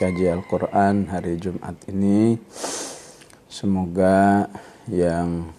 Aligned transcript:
kaji 0.00 0.32
Al-Quran 0.32 1.12
hari 1.12 1.36
Jumat 1.36 1.76
ini. 1.92 2.40
Semoga 3.52 4.48
yang 4.88 5.52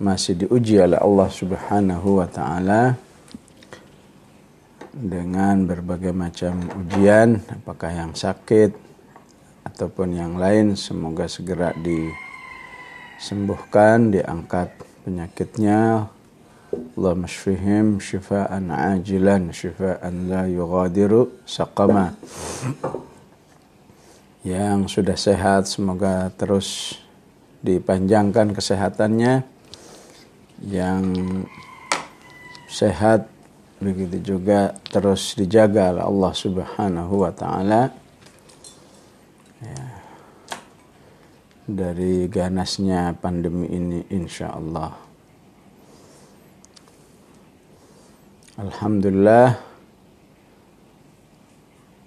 masih 0.00 0.32
diuji 0.44 0.80
oleh 0.80 0.96
Allah 1.00 1.28
Subhanahu 1.32 2.20
wa 2.20 2.28
taala 2.28 2.96
dengan 4.90 5.62
berbagai 5.68 6.12
macam 6.12 6.60
ujian 6.84 7.40
apakah 7.48 7.92
yang 7.92 8.14
sakit 8.16 8.72
ataupun 9.68 10.16
yang 10.16 10.40
lain 10.40 10.72
semoga 10.72 11.28
segera 11.28 11.76
disembuhkan 11.76 14.08
diangkat 14.08 14.72
penyakitnya 15.04 16.08
Allah 16.70 17.14
masfihim 17.18 17.98
syifaan 17.98 18.70
ajilan 18.70 19.50
syifaan 19.50 20.30
la 20.30 20.46
yughadiru 20.46 21.42
saqama. 21.42 22.14
Yang 24.46 24.78
sudah 24.94 25.18
sehat 25.18 25.66
semoga 25.66 26.30
terus 26.38 26.94
dipanjangkan 27.66 28.54
kesehatannya. 28.54 29.42
Yang 30.62 31.04
sehat 32.70 33.26
begitu 33.82 34.38
juga 34.38 34.78
terus 34.94 35.34
dijaga 35.34 35.90
oleh 35.90 36.04
Allah 36.06 36.32
Subhanahu 36.36 37.14
wa 37.26 37.32
taala. 37.34 37.82
Ya, 39.58 39.84
dari 41.66 42.30
ganasnya 42.30 43.18
pandemi 43.18 43.66
ini 43.74 44.06
insya 44.14 44.54
Allah. 44.54 45.09
Alhamdulillah. 48.60 49.56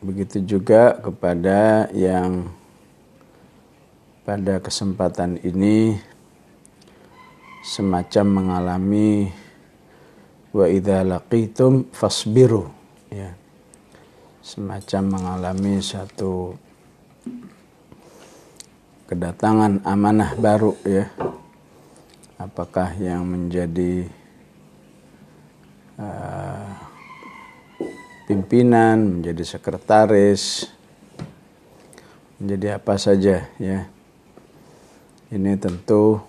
Begitu 0.05 0.45
juga 0.45 1.01
kepada 1.01 1.89
yang 1.89 2.45
pada 4.21 4.61
kesempatan 4.61 5.41
ini 5.41 5.97
semacam 7.65 8.25
mengalami 8.29 9.33
wa 10.53 10.69
idza 10.69 11.01
laqitum 11.01 11.89
fasbiru. 11.89 12.69
Ya. 13.09 13.33
Semacam 14.45 15.09
mengalami 15.09 15.81
satu 15.81 16.53
kedatangan 19.09 19.81
amanah 19.81 20.37
baru 20.37 20.77
ya. 20.85 21.09
Apakah 22.37 22.93
yang 23.01 23.25
menjadi 23.25 24.05
uh, 25.99 26.69
pimpinan, 28.29 29.19
menjadi 29.19 29.43
sekretaris, 29.57 30.69
menjadi 32.37 32.79
apa 32.79 32.93
saja 32.95 33.49
ya. 33.57 33.79
Ini 35.33 35.57
tentu 35.57 36.21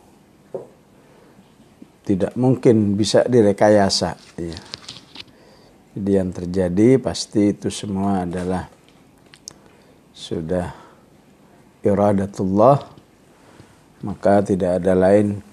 tidak 2.09 2.33
mungkin 2.37 2.97
bisa 2.97 3.25
direkayasa 3.29 4.17
ya. 4.41 4.59
Jadi 5.95 6.11
yang 6.11 6.35
terjadi 6.35 6.99
pasti 6.99 7.55
itu 7.55 7.69
semua 7.71 8.27
adalah 8.27 8.67
sudah 10.11 10.73
iradatullah 11.85 12.81
maka 14.01 14.41
tidak 14.41 14.81
ada 14.81 14.97
lain 14.97 15.44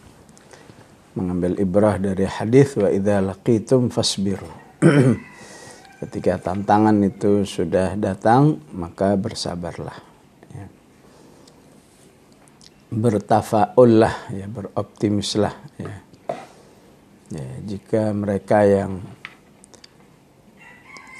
mengambil 1.15 1.59
ibrah 1.59 1.99
dari 1.99 2.23
hadis 2.23 2.79
wa 2.79 2.87
idza 2.87 3.19
laqitum 3.19 3.91
fasbiru. 3.91 4.47
Ketika 6.01 6.41
tantangan 6.41 6.97
itu 7.05 7.45
sudah 7.45 7.93
datang, 7.93 8.57
maka 8.73 9.13
bersabarlah. 9.13 9.97
Ya. 10.49 10.65
Bertafaullah, 12.89 14.33
ya, 14.33 14.49
beroptimislah. 14.49 15.53
Ya. 15.77 15.95
Ya, 17.31 17.47
jika 17.63 18.11
mereka 18.11 18.65
yang 18.65 18.99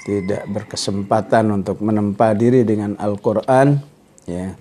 tidak 0.02 0.44
berkesempatan 0.50 1.62
untuk 1.62 1.78
menempa 1.78 2.34
diri 2.34 2.66
dengan 2.66 2.98
Al-Quran, 2.98 3.78
ya, 4.26 4.58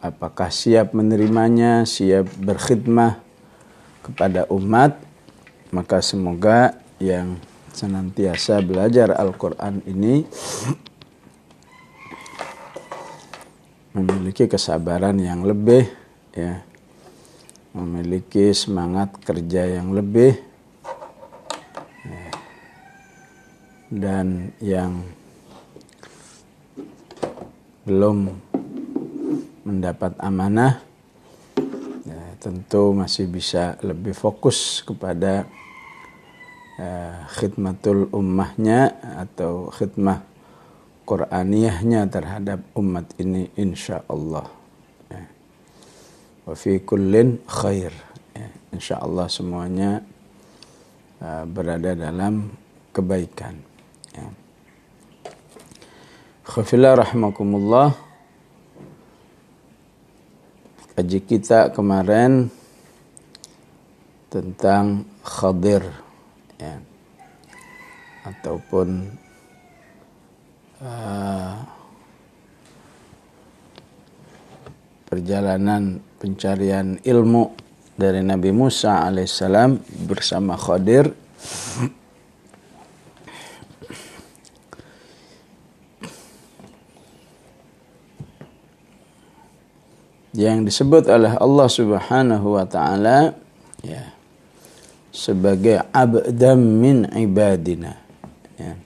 apakah 0.00 0.48
siap 0.48 0.94
menerimanya, 0.94 1.82
siap 1.82 2.30
berkhidmah, 2.38 3.29
kepada 4.10 4.50
umat 4.50 4.98
maka 5.70 6.02
semoga 6.02 6.74
yang 6.98 7.38
senantiasa 7.70 8.58
belajar 8.60 9.14
Al-Quran 9.14 9.86
ini 9.86 10.26
memiliki 13.94 14.50
kesabaran 14.50 15.18
yang 15.18 15.46
lebih 15.46 15.86
ya. 16.34 16.66
Memiliki 17.70 18.50
semangat 18.50 19.14
kerja 19.22 19.62
yang 19.62 19.94
lebih 19.94 20.34
ya, 22.02 22.26
dan 23.94 24.50
yang 24.58 25.06
belum 27.86 28.26
mendapat 29.62 30.18
amanah 30.18 30.82
tentu 32.40 32.96
masih 32.96 33.28
bisa 33.28 33.76
lebih 33.84 34.16
fokus 34.16 34.80
kepada 34.80 35.44
uh, 36.80 37.28
khidmatul 37.36 38.08
ummahnya 38.16 38.96
atau 39.20 39.68
khidmah 39.68 40.24
Quraniyahnya 41.04 42.08
terhadap 42.08 42.64
umat 42.78 43.12
ini 43.20 43.52
insya 43.60 44.00
Allah. 44.08 44.48
Ya. 45.12 45.26
Wa 46.48 46.54
fi 46.56 46.80
kullin 46.80 47.44
khair. 47.44 47.92
Ya. 48.32 48.48
Insya 48.72 49.04
Allah 49.04 49.28
semuanya 49.28 50.00
uh, 51.20 51.44
berada 51.44 51.92
dalam 51.92 52.54
kebaikan. 52.96 53.58
Ya. 54.16 54.26
Khafillah 56.46 56.96
rahmakumullah 57.04 58.09
kaji 61.00 61.24
kita 61.24 61.72
kemarin 61.72 62.52
tentang 64.28 65.08
Khadir 65.24 65.80
ya. 66.60 66.76
Ataupun 68.28 69.08
uh, 70.84 71.56
perjalanan 75.08 76.04
pencarian 76.20 77.00
ilmu 77.00 77.48
dari 77.96 78.20
Nabi 78.20 78.52
Musa 78.52 79.00
alaihissalam 79.00 80.04
bersama 80.04 80.60
Khadir 80.60 81.16
yang 90.34 90.62
disebut 90.62 91.10
oleh 91.10 91.34
Allah 91.34 91.68
Subhanahu 91.68 92.54
wa 92.54 92.66
taala 92.66 93.34
ya 93.82 94.14
sebagai 95.10 95.82
abdam 95.90 96.58
min 96.58 97.02
ibadina 97.10 97.98
ya. 98.54 98.78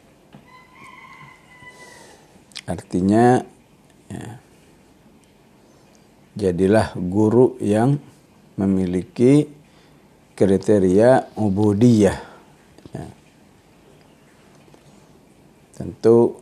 artinya 2.64 3.44
ya, 4.08 4.24
jadilah 6.32 6.96
guru 6.96 7.60
yang 7.60 8.00
memiliki 8.56 9.44
kriteria 10.32 11.28
ubudiyah 11.36 12.18
ya. 12.96 13.06
tentu 15.76 16.40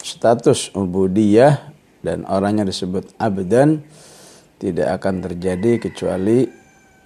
status 0.00 0.72
ubudiyah 0.72 1.68
dan 2.00 2.24
orangnya 2.24 2.64
disebut 2.66 3.12
abdan 3.20 3.84
tidak 4.62 5.02
akan 5.02 5.26
terjadi 5.26 5.82
kecuali 5.90 6.46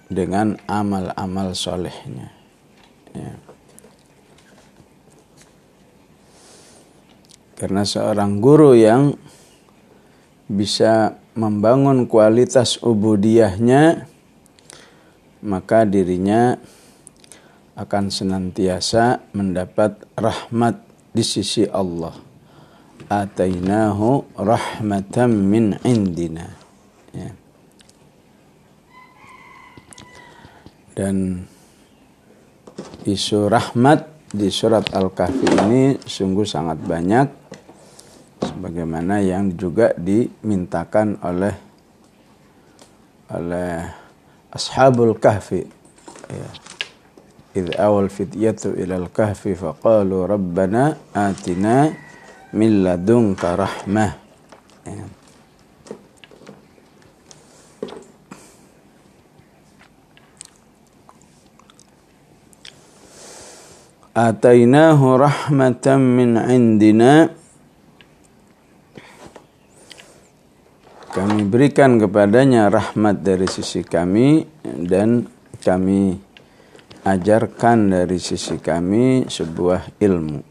dengan 0.05 0.53
amal-amal 0.69 1.57
solehnya. 1.57 2.29
Ya. 3.17 3.33
Karena 7.57 7.81
seorang 7.81 8.37
guru 8.37 8.77
yang 8.77 9.17
bisa 10.45 11.17
membangun 11.33 12.05
kualitas 12.05 12.77
ubudiyahnya, 12.85 14.05
maka 15.41 15.81
dirinya 15.89 16.61
akan 17.73 18.13
senantiasa 18.13 19.33
mendapat 19.33 20.05
rahmat 20.13 20.77
di 21.09 21.25
sisi 21.25 21.65
Allah. 21.65 22.13
Atainahu 23.09 24.37
rahmatan 24.37 25.33
min 25.33 25.73
indina. 25.81 26.53
Ya. 27.17 27.46
Dan 30.96 31.44
isu 33.08 33.48
rahmat 33.48 34.30
di 34.32 34.48
surat 34.48 34.88
Al-Kahfi 34.92 35.46
ini 35.68 35.96
sungguh 36.00 36.48
sangat 36.48 36.80
banyak 36.80 37.26
sebagaimana 38.42 39.20
yang 39.20 39.52
juga 39.54 39.92
dimintakan 39.96 41.20
oleh 41.20 41.54
oleh 43.32 43.80
ashabul 44.52 45.16
kahfi 45.16 45.64
ya 46.28 46.48
إذ 47.52 47.76
أوى 47.76 48.08
الفتية 48.08 48.56
إلى 48.64 48.96
الكهف 48.96 49.48
فقالوا 49.48 50.26
ربنا 50.26 50.96
آتنا 51.12 51.92
من 52.56 52.84
لدنك 52.84 53.44
رحمة 53.44 54.12
atainahu 64.17 65.21
rahmatan 65.21 66.01
min 66.01 66.41
indina 66.49 67.29
kami 71.13 71.45
berikan 71.45 72.01
kepadanya 72.01 72.73
rahmat 72.73 73.21
dari 73.21 73.45
sisi 73.45 73.85
kami 73.85 74.41
dan 74.65 75.29
kami 75.61 76.17
ajarkan 77.05 77.93
dari 77.93 78.17
sisi 78.17 78.57
kami 78.57 79.29
sebuah 79.29 80.01
ilmu. 80.01 80.41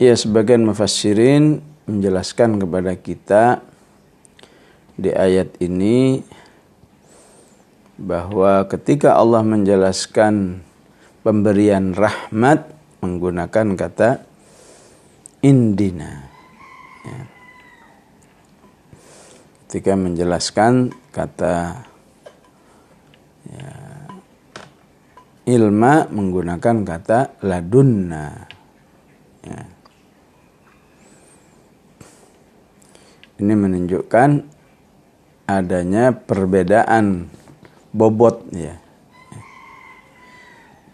Ya, 0.00 0.16
sebagian 0.16 0.64
mufassirin 0.64 1.60
menjelaskan 1.84 2.56
kepada 2.56 2.96
kita 2.96 3.60
di 4.96 5.12
ayat 5.12 5.60
ini 5.60 6.24
bahwa 8.00 8.64
ketika 8.64 9.20
Allah 9.20 9.44
menjelaskan 9.44 10.64
pemberian 11.20 11.92
rahmat 11.92 12.72
menggunakan 13.04 13.76
kata 13.76 14.24
indina. 15.44 16.32
Ya. 17.04 17.20
Ketika 19.68 19.92
menjelaskan 19.94 20.96
kata 21.12 21.84
ya, 23.46 23.70
ilma 25.46 26.08
menggunakan 26.08 26.76
kata 26.82 27.40
ladunna 27.44 28.48
ya. 29.44 29.60
ini 33.40 33.54
menunjukkan 33.54 34.30
adanya 35.48 36.12
perbedaan 36.12 37.32
bobot 37.90 38.46
ya 38.54 38.78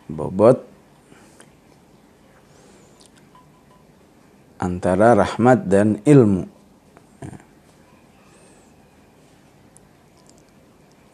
bobot 0.08 0.64
antara 4.56 5.12
rahmat 5.14 5.68
dan 5.68 6.00
ilmu 6.02 6.56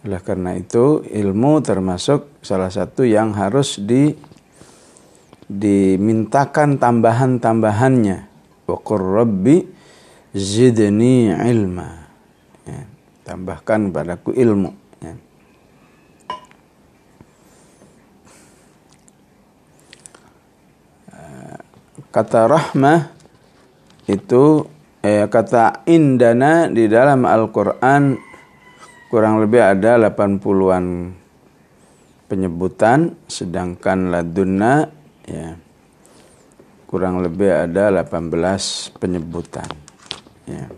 Oleh 0.02 0.18
karena 0.18 0.58
itu 0.58 1.06
ilmu 1.06 1.62
termasuk 1.62 2.42
salah 2.42 2.74
satu 2.74 3.06
yang 3.06 3.38
harus 3.38 3.78
di 3.78 4.10
dimintakan 5.46 6.82
tambahan-tambahannya. 6.82 8.18
Wa 8.66 8.78
rabbi 8.98 9.62
zidni 10.34 11.30
ilma. 11.30 12.02
Ya, 12.66 12.82
tambahkan 13.22 13.94
padaku 13.94 14.34
ilmu. 14.34 14.74
Ya. 14.98 15.14
Kata 22.12 22.44
rahmah 22.44 23.08
itu 24.04 24.68
eh, 25.00 25.24
kata 25.32 25.88
indana 25.88 26.68
di 26.68 26.84
dalam 26.84 27.24
Al-Quran 27.24 28.20
kurang 29.08 29.40
lebih 29.40 29.64
ada 29.64 29.96
80-an 29.96 31.16
penyebutan 32.28 33.16
sedangkan 33.28 34.12
ladunna 34.12 34.88
ya 35.24 35.56
kurang 36.84 37.24
lebih 37.24 37.48
ada 37.48 37.88
18 37.88 39.00
penyebutan 39.00 39.68
ya. 40.44 40.68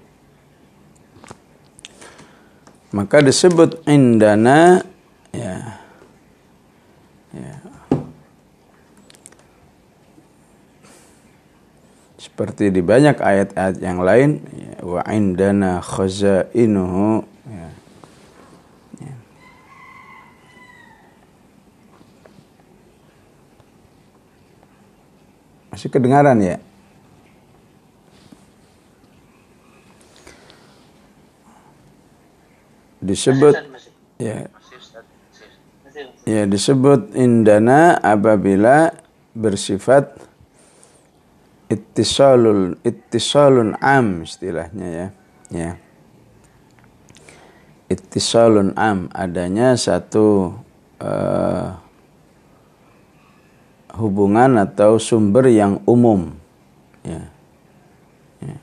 Maka 2.95 3.19
disebut 3.19 3.83
indana 3.91 4.79
ya 5.35 5.83
ya 7.35 7.64
seperti 12.15 12.71
di 12.71 12.81
banyak 12.81 13.19
ayat-ayat 13.19 13.77
yang 13.83 14.01
lain 14.01 14.41
ya, 14.55 14.75
wa 14.87 15.03
indana 15.11 15.83
khazainuhu 15.83 17.35
Masih 25.75 25.91
kedengaran 25.91 26.39
ya? 26.39 26.63
Disebut 33.03 33.59
ya. 34.23 34.47
Ya, 36.23 36.43
disebut 36.47 37.11
indana 37.19 37.99
apabila 37.99 38.95
bersifat 39.35 40.15
ittisalul 41.75 42.79
ittisalun 42.87 43.75
am 43.83 44.23
istilahnya 44.23 44.87
ya. 44.87 45.07
Ya. 45.51 45.71
Ittisalun 47.91 48.79
am 48.79 49.11
adanya 49.11 49.75
satu 49.75 50.55
uh, 51.03 51.69
hubungan 53.99 54.59
atau 54.59 55.03
sumber 55.03 55.51
yang 55.51 55.83
umum 55.87 56.35
ya. 57.03 57.23
ya. 58.43 58.57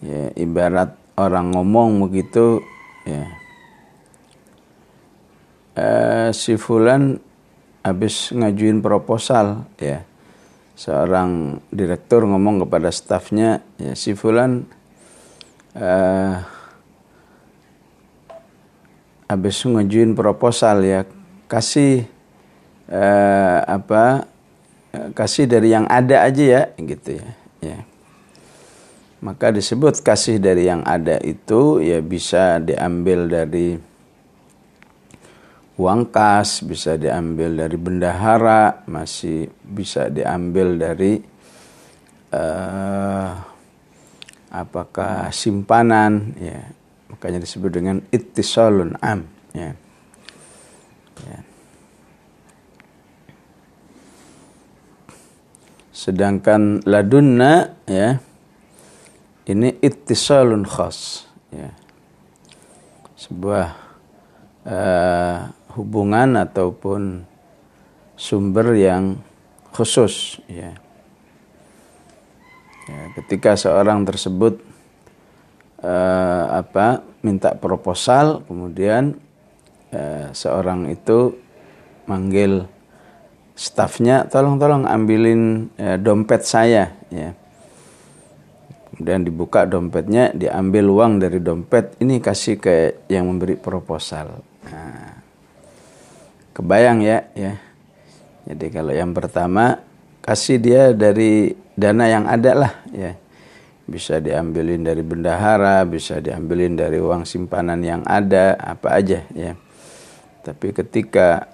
Ya, 0.00 0.22
ibarat 0.38 0.96
orang 1.18 1.52
ngomong 1.52 2.08
begitu 2.08 2.64
ya. 3.04 3.26
Eh, 5.80 6.28
si 6.34 6.58
fulan 6.58 7.22
habis 7.80 8.32
ngajuin 8.32 8.80
proposal 8.84 9.64
ya. 9.80 10.04
Seorang 10.80 11.60
direktur 11.68 12.24
ngomong 12.24 12.64
kepada 12.64 12.88
stafnya 12.88 13.60
ya 13.76 13.92
si 13.92 14.16
fulan 14.16 14.64
eh, 15.76 16.34
habis 19.28 19.60
ngajuin 19.60 20.16
proposal 20.16 20.80
ya 20.82 21.04
kasih 21.52 22.08
eh, 22.88 23.58
apa 23.68 24.24
kasih 25.14 25.46
dari 25.46 25.70
yang 25.70 25.84
ada 25.86 26.26
aja 26.26 26.42
ya 26.42 26.62
gitu 26.80 27.20
ya 27.20 27.28
ya 27.60 27.78
maka 29.20 29.52
disebut 29.52 30.00
kasih 30.00 30.40
dari 30.40 30.66
yang 30.66 30.80
ada 30.82 31.20
itu 31.20 31.78
ya 31.84 32.00
bisa 32.00 32.56
diambil 32.56 33.28
dari 33.28 33.76
uang 35.80 36.12
kas 36.12 36.60
bisa 36.60 37.00
diambil 37.00 37.56
dari 37.56 37.76
bendahara 37.80 38.84
masih 38.84 39.48
bisa 39.64 40.12
diambil 40.12 40.76
dari 40.76 41.16
uh, 42.36 43.32
apakah 44.52 45.32
simpanan 45.32 46.36
ya 46.36 46.60
makanya 47.08 47.40
disebut 47.40 47.72
dengan 47.72 47.96
ittisalun 48.12 48.92
am 49.00 49.24
ya. 49.56 49.72
ya. 51.24 51.40
Sedangkan 55.96 56.84
ladunna 56.84 57.72
ya 57.88 58.20
ini 59.48 59.80
ittisalun 59.80 60.68
khas 60.68 61.24
ya. 61.48 61.72
Sebuah 63.16 63.68
uh, 64.64 65.59
hubungan 65.74 66.38
ataupun 66.38 67.24
sumber 68.18 68.76
yang 68.76 69.16
khusus 69.70 70.42
ya. 70.50 70.74
ya 72.90 73.02
ketika 73.16 73.54
seorang 73.54 74.02
tersebut 74.02 74.60
uh, 75.80 76.44
apa 76.60 77.06
minta 77.22 77.54
proposal 77.56 78.44
kemudian 78.44 79.16
uh, 79.94 80.28
seorang 80.34 80.90
itu 80.90 81.38
manggil 82.10 82.66
stafnya 83.54 84.26
tolong-tolong 84.26 84.88
ambilin 84.88 85.70
uh, 85.78 85.96
dompet 86.00 86.42
saya 86.42 86.92
ya 87.12 87.36
kemudian 88.90 89.24
dibuka 89.24 89.64
dompetnya 89.64 90.34
diambil 90.36 90.92
uang 90.92 91.24
dari 91.24 91.40
dompet 91.40 91.96
ini 92.04 92.20
kasih 92.20 92.60
ke 92.60 93.06
yang 93.08 93.30
memberi 93.30 93.56
proposal 93.56 94.44
nah, 94.66 95.09
kebayang 96.60 97.00
ya 97.00 97.24
ya 97.32 97.56
jadi 98.44 98.66
kalau 98.68 98.92
yang 98.92 99.16
pertama 99.16 99.80
kasih 100.20 100.60
dia 100.60 100.82
dari 100.92 101.56
dana 101.74 102.04
yang 102.04 102.28
ada 102.28 102.52
lah 102.52 102.72
ya 102.92 103.16
bisa 103.88 104.20
diambilin 104.20 104.84
dari 104.84 105.00
bendahara 105.00 105.82
bisa 105.88 106.20
diambilin 106.20 106.76
dari 106.76 107.00
uang 107.00 107.24
simpanan 107.24 107.80
yang 107.82 108.04
ada 108.04 108.54
apa 108.60 109.00
aja 109.00 109.24
ya 109.32 109.56
tapi 110.40 110.72
ketika 110.72 111.48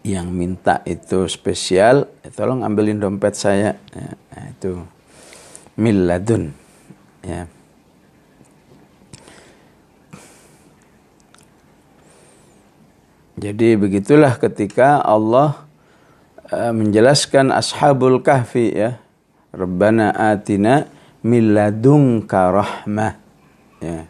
yang 0.00 0.32
minta 0.32 0.80
itu 0.88 1.28
spesial, 1.28 2.08
ya 2.24 2.30
tolong 2.32 2.64
ambilin 2.64 2.96
dompet 2.96 3.36
saya. 3.36 3.76
Ya, 3.92 4.16
nah 4.32 4.44
itu 4.48 4.80
miladun. 5.76 6.56
Ya. 7.20 7.44
Jadi 13.40 13.72
begitulah 13.72 14.36
ketika 14.36 15.00
Allah 15.00 15.64
uh, 16.52 16.76
menjelaskan 16.76 17.48
ashabul 17.56 18.20
kahfi 18.20 18.68
ya. 18.76 19.00
Rabbana 19.56 20.12
atina 20.12 20.84
miladunka 21.24 22.52
rahmah. 22.52 23.16
Ya. 23.80 24.04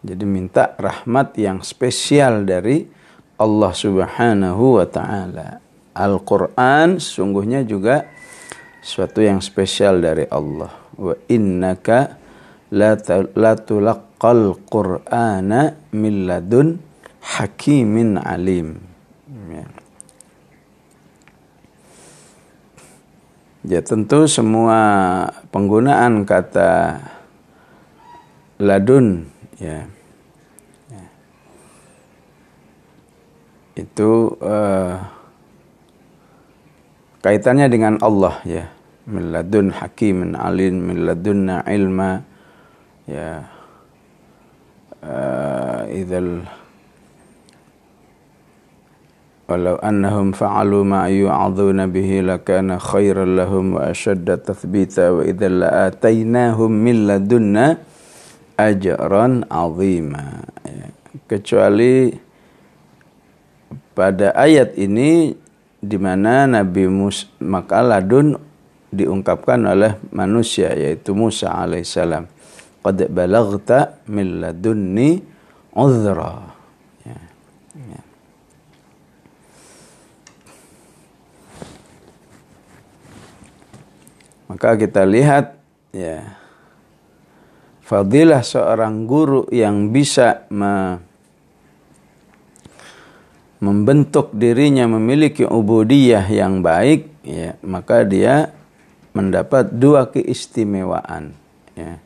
Jadi 0.00 0.24
minta 0.24 0.72
rahmat 0.80 1.36
yang 1.36 1.60
spesial 1.60 2.48
dari 2.48 2.88
Allah 3.36 3.72
Subhanahu 3.76 4.80
wa 4.80 4.88
taala. 4.88 5.60
Al-Qur'an 5.92 6.96
sungguhnya 6.96 7.68
juga 7.68 8.08
suatu 8.80 9.20
yang 9.20 9.44
spesial 9.44 10.00
dari 10.00 10.24
Allah. 10.24 10.72
Wa 10.96 11.12
innaka 11.28 12.16
la 12.72 12.96
tulaqqal 14.20 14.60
qur'ana 14.68 15.72
min 15.96 16.28
ladun 16.28 16.76
hakimin 17.24 18.20
alim. 18.20 18.76
Ya. 19.48 19.64
ya 23.64 23.80
tentu 23.80 24.28
semua 24.28 24.78
penggunaan 25.48 26.28
kata 26.28 27.00
ladun 28.60 29.26
ya, 29.58 29.88
ya. 30.92 31.04
itu 33.80 34.36
uh, 34.44 35.00
kaitannya 37.24 37.66
dengan 37.72 37.96
Allah 38.04 38.38
ya 38.44 38.70
miladun 39.08 39.74
hakimin 39.74 40.38
alim 40.38 40.92
miladunna 40.92 41.66
ilma 41.66 42.22
ya 43.08 43.59
annahum 49.82 50.30
fa'alu 50.30 50.86
ma 50.86 51.10
yu'aduna 51.10 51.90
bihi 51.90 52.22
lakana 52.22 52.78
khairan 52.78 53.34
lahum 53.34 53.74
wa 53.74 53.90
ashadda 53.90 54.38
tathbita 54.38 55.10
wa 55.10 55.26
idzal 55.26 55.66
la'atainahum 55.66 56.70
min 56.70 57.10
ladunna 57.10 57.82
ajran 58.54 59.42
azima 59.50 60.46
kecuali 61.26 62.14
pada 63.90 64.30
ayat 64.38 64.78
ini 64.78 65.34
di 65.80 65.96
mana 65.98 66.46
Nabi 66.46 66.86
Musa 66.86 67.26
maka 67.42 67.82
ladun 67.82 68.38
diungkapkan 68.90 69.64
oleh 69.64 69.96
manusia 70.10 70.74
yaitu 70.74 71.14
Musa 71.14 71.54
alaihissalam. 71.54 72.26
Qad 72.80 72.96
balagta 73.12 74.00
min 74.08 74.40
ladunni 74.42 75.29
uzra 75.74 76.54
ya. 77.06 77.20
ya. 77.74 78.02
maka 84.50 84.74
kita 84.74 85.06
lihat 85.06 85.54
ya 85.94 86.34
fadilah 87.86 88.42
seorang 88.42 89.06
guru 89.06 89.46
yang 89.54 89.94
bisa 89.94 90.46
me 90.50 91.02
membentuk 93.60 94.32
dirinya 94.32 94.88
memiliki 94.88 95.44
ubudiyah 95.44 96.24
yang 96.32 96.64
baik 96.64 97.12
ya 97.22 97.60
maka 97.60 98.08
dia 98.08 98.56
mendapat 99.12 99.68
dua 99.68 100.08
keistimewaan 100.08 101.36
ya 101.76 102.00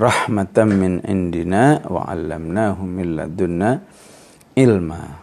rahmatan 0.00 0.68
min 0.72 0.92
indina 1.04 1.84
wa 1.84 2.08
'allamnahu 2.08 2.80
min 2.88 3.20
ladunna 3.20 3.84
ilma. 4.56 5.20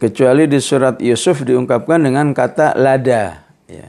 Kecuali 0.00 0.44
di 0.44 0.60
surat 0.60 1.00
Yusuf 1.00 1.44
diungkapkan 1.44 1.96
dengan 2.00 2.32
kata 2.36 2.76
lada. 2.76 3.40
Ya. 3.68 3.88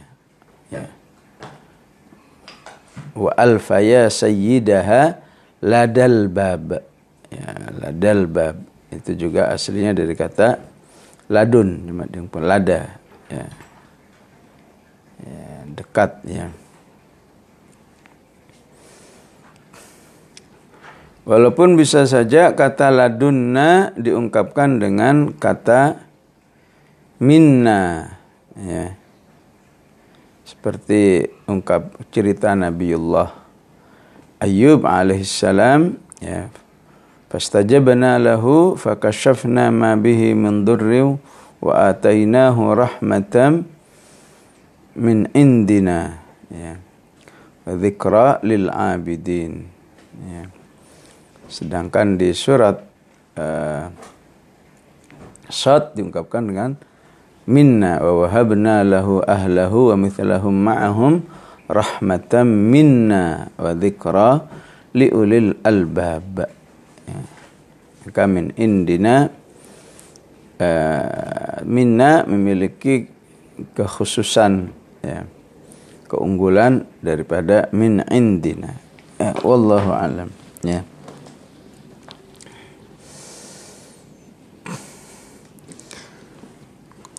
Wa 3.16 3.32
alfaya 3.36 4.12
sayyidaha 4.12 5.20
ladal 5.60 6.32
bab. 6.32 6.84
Ya 7.32 7.48
ladal 7.80 8.28
bab. 8.32 8.60
Itu 8.92 9.16
juga 9.16 9.52
aslinya 9.52 9.92
dari 9.92 10.16
kata 10.16 10.60
ladun 11.28 11.84
cuma 11.84 12.08
lada. 12.40 12.96
Ya. 13.28 13.65
Dekat 15.76 16.24
ya. 16.24 16.48
Walaupun 21.26 21.74
bisa 21.74 22.06
saja 22.06 22.54
kata 22.54 22.94
ladunna 22.94 23.90
diungkapkan 23.98 24.78
dengan 24.78 25.34
kata 25.34 25.98
minna 27.18 28.14
ya. 28.54 28.94
Seperti 30.46 31.26
ungkap 31.50 31.98
cerita 32.14 32.54
Nabiullah 32.54 33.34
Ayub 34.38 34.86
alaihissalam 34.86 35.98
ya. 36.22 36.54
Fastajabna 37.34 38.22
lahu 38.22 38.78
fakashafna 38.78 39.74
ma 39.74 39.98
bihi 39.98 40.38
min 40.38 40.62
durri 40.62 41.02
wa 41.58 41.74
atainahu 41.90 42.78
rahmatan 42.78 43.66
min 44.96 45.28
indina 45.36 46.20
ya. 46.52 46.76
Dzikra 47.66 48.46
lil 48.46 48.70
abidin 48.70 49.66
ya. 50.26 50.44
Sedangkan 51.50 52.18
di 52.18 52.34
surat 52.34 52.82
uh, 53.38 53.90
Sad 55.46 55.94
diungkapkan 55.94 56.42
dengan 56.50 56.74
minna 57.46 58.02
wa 58.02 58.26
wahabna 58.26 58.82
lahu 58.82 59.22
ahlahu 59.22 59.94
wa 59.94 59.96
mithlahum 59.98 60.56
ma'ahum 60.58 61.14
rahmatan 61.70 62.50
minna 62.50 63.54
wa 63.54 63.78
dhikra 63.78 64.42
liulil 64.98 65.54
albab. 65.62 66.50
Ya. 67.06 67.20
maka 68.06 68.24
min 68.26 68.54
indina 68.58 69.30
uh, 70.58 71.58
minna 71.66 72.26
memiliki 72.26 73.10
kekhususan 73.78 74.74
ya, 75.06 75.22
keunggulan 76.10 76.90
daripada 77.06 77.70
min 77.70 78.02
indina 78.10 78.74
ya, 79.22 79.38
wallahu 79.46 79.94
alam 79.94 80.30
ya 80.66 80.82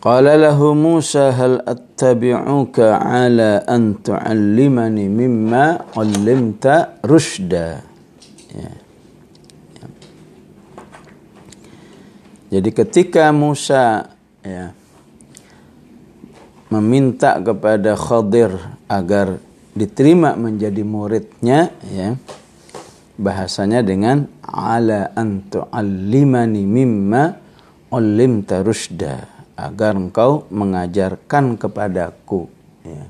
Qala 0.07 0.39
lahu 0.39 0.71
Musa 0.79 1.35
hal 1.35 1.67
attabi'uka 1.67 2.95
ala 2.95 3.67
an 3.67 3.99
tu'allimani 3.99 5.11
mimma 5.11 5.83
'allimta 5.99 7.03
rushda. 7.03 7.83
Ya. 8.55 8.71
ya. 9.83 9.87
Jadi 12.55 12.71
ketika 12.71 13.35
Musa 13.35 14.15
ya, 14.47 14.71
meminta 16.73 17.39
kepada 17.43 17.95
Khadir 17.95 18.53
agar 18.91 19.39
diterima 19.77 20.35
menjadi 20.35 20.83
muridnya 20.83 21.71
ya. 21.87 22.17
Bahasanya 23.17 23.81
dengan 23.81 24.29
ala 24.45 25.09
an 25.17 25.49
tu'allimani 25.49 26.69
mimma 26.69 27.25
'allimta 27.89 28.61
rushda 28.61 29.25
agar 29.57 29.97
engkau 29.97 30.45
mengajarkan 30.53 31.57
kepadaku 31.57 32.45
ya. 32.85 33.05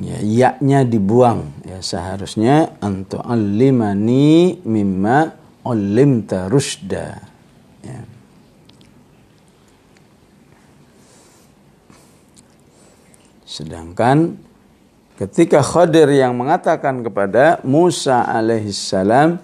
Ya, 0.00 0.16
yaknya 0.22 0.80
dibuang 0.88 1.60
ya. 1.66 1.84
Seharusnya 1.84 2.80
antu 2.80 3.20
alimani 3.20 4.56
mimma 4.64 5.36
ulimta 5.60 6.48
rusda 6.48 7.20
ya. 7.84 8.00
Sedangkan 13.50 14.38
ketika 15.18 15.58
Khadir 15.58 16.06
yang 16.14 16.38
mengatakan 16.38 17.02
kepada 17.02 17.58
Musa 17.66 18.22
alaihissalam 18.22 19.42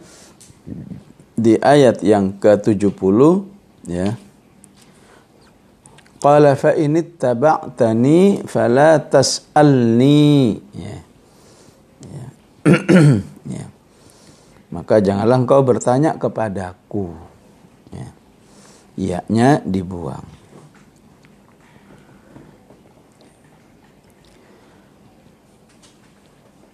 di 1.35 1.59
ayat 1.59 2.07
yang 2.07 2.39
ke-70 2.39 3.19
ya 3.91 4.15
Qala 6.17 6.57
fa 6.57 6.73
in 6.75 6.97
ittaba'tani 6.97 8.49
fala 8.49 8.99
tas'alni 8.99 10.59
ya. 10.73 10.97
Ya. 12.03 12.27
ya. 13.61 13.67
Maka 14.73 14.99
janganlah 15.05 15.39
engkau 15.39 15.61
bertanya 15.61 16.17
kepadaku. 16.17 17.13
Ya. 17.93 18.09
Iaknya 18.97 19.61
dibuang. 19.63 20.36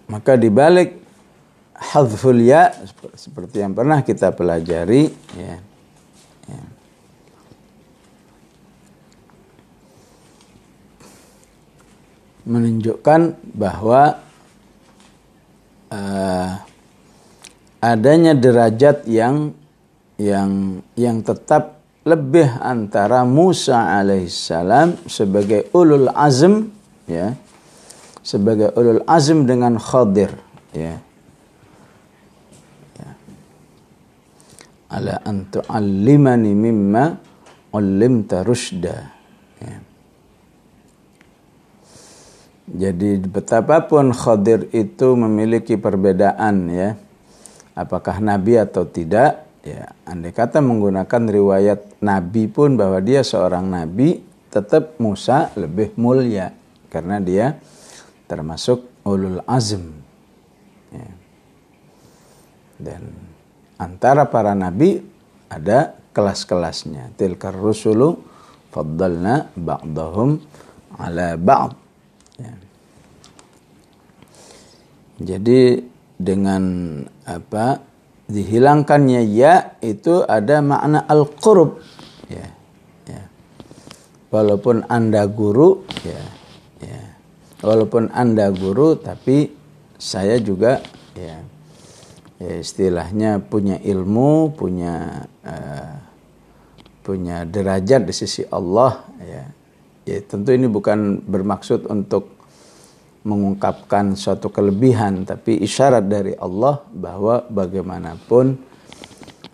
Maka 0.07 0.35
dibalik 0.35 0.99
hadful 1.73 2.39
ya 2.39 2.71
seperti 3.13 3.59
yang 3.59 3.75
pernah 3.75 3.99
kita 4.05 4.31
pelajari 4.31 5.11
ya. 5.35 5.55
ya. 6.47 6.63
menunjukkan 12.43 13.39
bahwa 13.55 14.19
uh, 15.91 16.51
adanya 17.79 18.35
derajat 18.35 19.07
yang 19.07 19.55
yang 20.19 20.79
yang 20.95 21.23
tetap 21.23 21.83
lebih 22.03 22.47
antara 22.59 23.23
Musa 23.23 23.95
alaihissalam 23.99 25.07
sebagai 25.07 25.71
ulul 25.71 26.11
azm 26.11 26.67
ya 27.07 27.35
sebagai 28.23 28.71
ulul 28.79 29.03
azm 29.03 29.43
dengan 29.43 29.75
Khadir 29.75 30.31
ya. 30.71 30.95
ya. 32.95 33.11
Ala 34.87 35.19
an 35.27 35.51
tu'allimani 35.51 36.55
mimma 36.55 37.19
'allimta 37.75 38.47
rusyda. 38.47 38.95
Ya. 39.59 39.77
Jadi 42.63 43.19
betapapun 43.27 44.15
Khadir 44.15 44.71
itu 44.71 45.19
memiliki 45.19 45.75
perbedaan 45.75 46.71
ya. 46.71 46.95
Apakah 47.75 48.23
nabi 48.23 48.55
atau 48.55 48.87
tidak? 48.87 49.43
Ya, 49.63 49.95
andai 50.03 50.35
kata 50.35 50.59
menggunakan 50.59 51.23
riwayat 51.23 52.03
nabi 52.03 52.51
pun 52.51 52.75
bahwa 52.75 52.99
dia 52.99 53.23
seorang 53.23 53.63
nabi, 53.63 54.19
tetap 54.51 54.99
Musa 54.99 55.55
lebih 55.55 55.95
mulia 55.95 56.51
karena 56.91 57.17
dia 57.17 57.57
termasuk 58.33 59.05
ulul 59.05 59.45
azm. 59.45 59.93
Ya. 60.89 61.09
Dan 62.81 63.13
antara 63.77 64.25
para 64.25 64.57
nabi 64.57 65.05
ada 65.53 65.93
kelas-kelasnya. 66.17 67.13
Tilkar 67.13 67.53
rusulu 67.53 68.17
faddalna 68.73 69.53
ba'dahum 69.53 70.41
ala 70.97 71.37
ba'd. 71.37 71.77
Ya. 72.41 72.53
Jadi 75.21 75.85
dengan 76.17 76.63
apa 77.29 77.85
dihilangkannya 78.25 79.21
ya 79.29 79.77
itu 79.85 80.25
ada 80.25 80.57
makna 80.65 81.05
al-qurb 81.05 81.77
ya. 82.33 82.49
ya. 83.05 83.21
Walaupun 84.33 84.89
Anda 84.89 85.29
guru 85.29 85.85
ya 86.01 86.33
walaupun 87.63 88.11
anda 88.11 88.51
guru 88.51 88.99
tapi 88.99 89.49
saya 89.95 90.35
juga 90.43 90.83
ya, 91.15 91.39
ya 92.37 92.53
istilahnya 92.59 93.39
punya 93.39 93.79
ilmu 93.79 94.51
punya 94.51 95.23
uh, 95.47 95.95
punya 97.03 97.47
derajat 97.47 98.03
di 98.03 98.13
sisi 98.13 98.43
Allah 98.51 99.07
ya. 99.23 99.43
Ya 100.03 100.19
tentu 100.19 100.51
ini 100.51 100.67
bukan 100.67 101.23
bermaksud 101.23 101.87
untuk 101.87 102.35
mengungkapkan 103.23 104.19
suatu 104.19 104.51
kelebihan 104.51 105.23
tapi 105.23 105.63
isyarat 105.63 106.03
dari 106.11 106.35
Allah 106.35 106.83
bahwa 106.91 107.47
bagaimanapun 107.47 108.59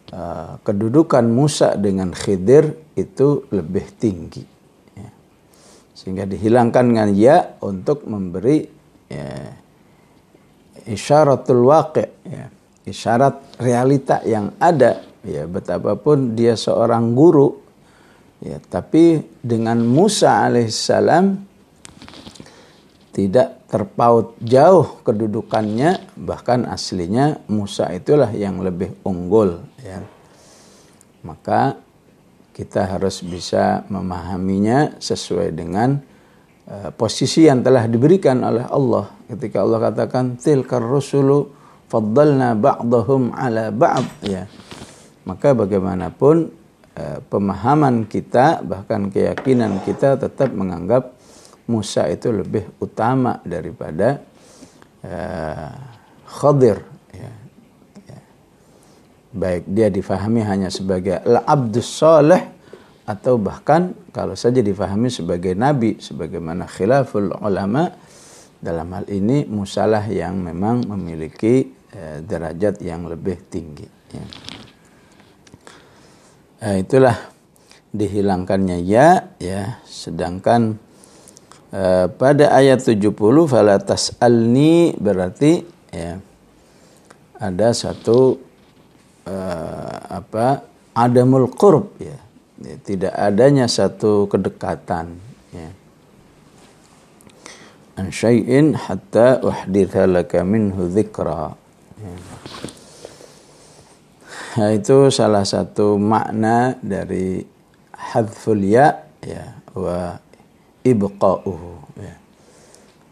uh, 0.10 0.58
kedudukan 0.66 1.22
Musa 1.30 1.78
dengan 1.78 2.10
Khidir 2.18 2.74
itu 2.98 3.46
lebih 3.54 3.86
tinggi 4.02 4.59
sehingga 6.00 6.24
dihilangkan 6.24 6.96
dengan 6.96 7.12
ya 7.12 7.60
untuk 7.60 8.08
memberi 8.08 8.64
ya, 9.12 9.52
isyaratul 10.88 11.68
waqi 11.68 12.08
ya, 12.24 12.48
isyarat 12.88 13.60
realita 13.60 14.24
yang 14.24 14.56
ada. 14.64 15.04
Ya 15.20 15.44
betapapun 15.44 16.40
dia 16.40 16.56
seorang 16.56 17.12
guru 17.12 17.60
ya 18.40 18.56
tapi 18.64 19.20
dengan 19.44 19.84
Musa 19.84 20.48
alaihissalam 20.48 21.36
tidak 23.12 23.68
terpaut 23.68 24.40
jauh 24.40 25.04
kedudukannya 25.04 26.16
bahkan 26.16 26.64
aslinya 26.64 27.44
Musa 27.52 27.92
itulah 27.92 28.32
yang 28.32 28.64
lebih 28.64 28.96
unggul 29.04 29.60
ya. 29.84 30.00
Maka 31.28 31.76
kita 32.60 32.92
harus 32.92 33.24
bisa 33.24 33.88
memahaminya 33.88 35.00
sesuai 35.00 35.56
dengan 35.56 35.96
uh, 36.68 36.92
posisi 36.92 37.48
yang 37.48 37.64
telah 37.64 37.88
diberikan 37.88 38.44
oleh 38.44 38.68
Allah. 38.68 39.08
Ketika 39.32 39.64
Allah 39.64 39.80
katakan 39.88 40.36
tilkar 40.36 40.84
rusulu 40.84 41.56
faddalna 41.88 42.60
ba'dahum 42.60 43.32
ala 43.32 43.72
ba'd. 43.72 44.04
Ya. 44.28 44.52
Maka 45.24 45.56
bagaimanapun 45.56 46.52
uh, 47.00 47.20
pemahaman 47.32 48.04
kita 48.12 48.60
bahkan 48.60 49.08
keyakinan 49.08 49.80
kita 49.88 50.20
tetap 50.20 50.52
menganggap 50.52 51.16
Musa 51.72 52.12
itu 52.12 52.28
lebih 52.34 52.76
utama 52.84 53.40
daripada 53.48 54.20
uh, 55.08 55.72
Khadir 56.28 56.89
baik 59.30 59.70
dia 59.70 59.94
difahami 59.94 60.42
hanya 60.42 60.74
sebagai 60.74 61.22
al-abdus 61.22 62.02
atau 63.10 63.42
bahkan 63.42 63.98
kalau 64.14 64.38
saja 64.38 64.62
difahami 64.62 65.10
sebagai 65.10 65.58
nabi 65.58 65.98
sebagaimana 65.98 66.70
khilaful 66.70 67.34
ulama 67.42 67.90
dalam 68.62 68.90
hal 68.94 69.06
ini 69.10 69.50
musalah 69.50 70.06
yang 70.10 70.38
memang 70.38 70.86
memiliki 70.86 71.74
eh, 71.94 72.22
derajat 72.22 72.82
yang 72.86 73.10
lebih 73.10 73.38
tinggi 73.50 73.88
ya. 74.14 74.26
eh, 76.70 76.76
itulah 76.86 77.18
dihilangkannya 77.90 78.78
ya 78.86 79.34
ya 79.42 79.82
sedangkan 79.90 80.78
eh, 81.74 82.06
pada 82.14 82.54
ayat 82.54 82.86
70 82.86 83.10
fala 83.50 83.82
tas'alni 83.82 84.94
berarti 85.02 85.66
ya 85.90 86.22
ada 87.40 87.74
satu 87.74 88.49
uh, 89.30 89.98
apa 90.10 90.66
adamul 90.98 91.54
qurb 91.54 91.94
ya. 92.02 92.18
ya 92.66 92.76
tidak 92.82 93.14
adanya 93.14 93.70
satu 93.70 94.26
kedekatan 94.26 95.22
ya 95.54 95.70
an 98.02 98.10
syai'in 98.10 98.74
hatta 98.74 99.46
uhditha 99.46 100.10
laka 100.10 100.42
minhu 100.42 100.90
dzikra 100.90 101.54
ya. 102.02 102.14
Nah, 104.50 104.74
itu 104.74 105.14
salah 105.14 105.46
satu 105.46 106.02
makna 106.02 106.74
dari 106.82 107.46
hadful 107.94 108.58
ya 108.58 108.98
ya 109.22 109.62
wa 109.78 110.18
ibqa'uhu 110.82 112.02
ya. 112.02 112.16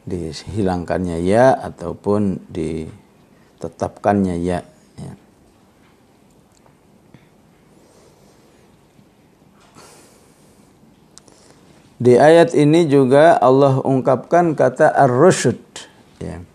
dihilangkannya 0.10 1.22
ya 1.22 1.56
ataupun 1.62 2.42
ditetapkannya 2.50 4.36
ya 4.42 4.66
Di 11.98 12.14
ayat 12.14 12.54
ini 12.54 12.86
juga 12.86 13.42
Allah 13.42 13.82
ungkapkan 13.82 14.54
kata 14.54 14.94
ar-rusyud. 14.94 15.58
Ya. 16.22 16.46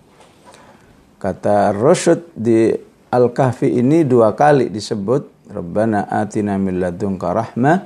Kata 1.19 1.75
ar-rusyud 1.75 2.31
di 2.35 2.71
Al-Kahfi 3.11 3.75
ini 3.79 4.07
dua 4.07 4.39
kali 4.39 4.71
disebut. 4.71 5.51
Rabbana 5.53 6.09
atina 6.09 6.57
min 6.57 6.81
ladunka 6.81 7.29
rahmah 7.35 7.77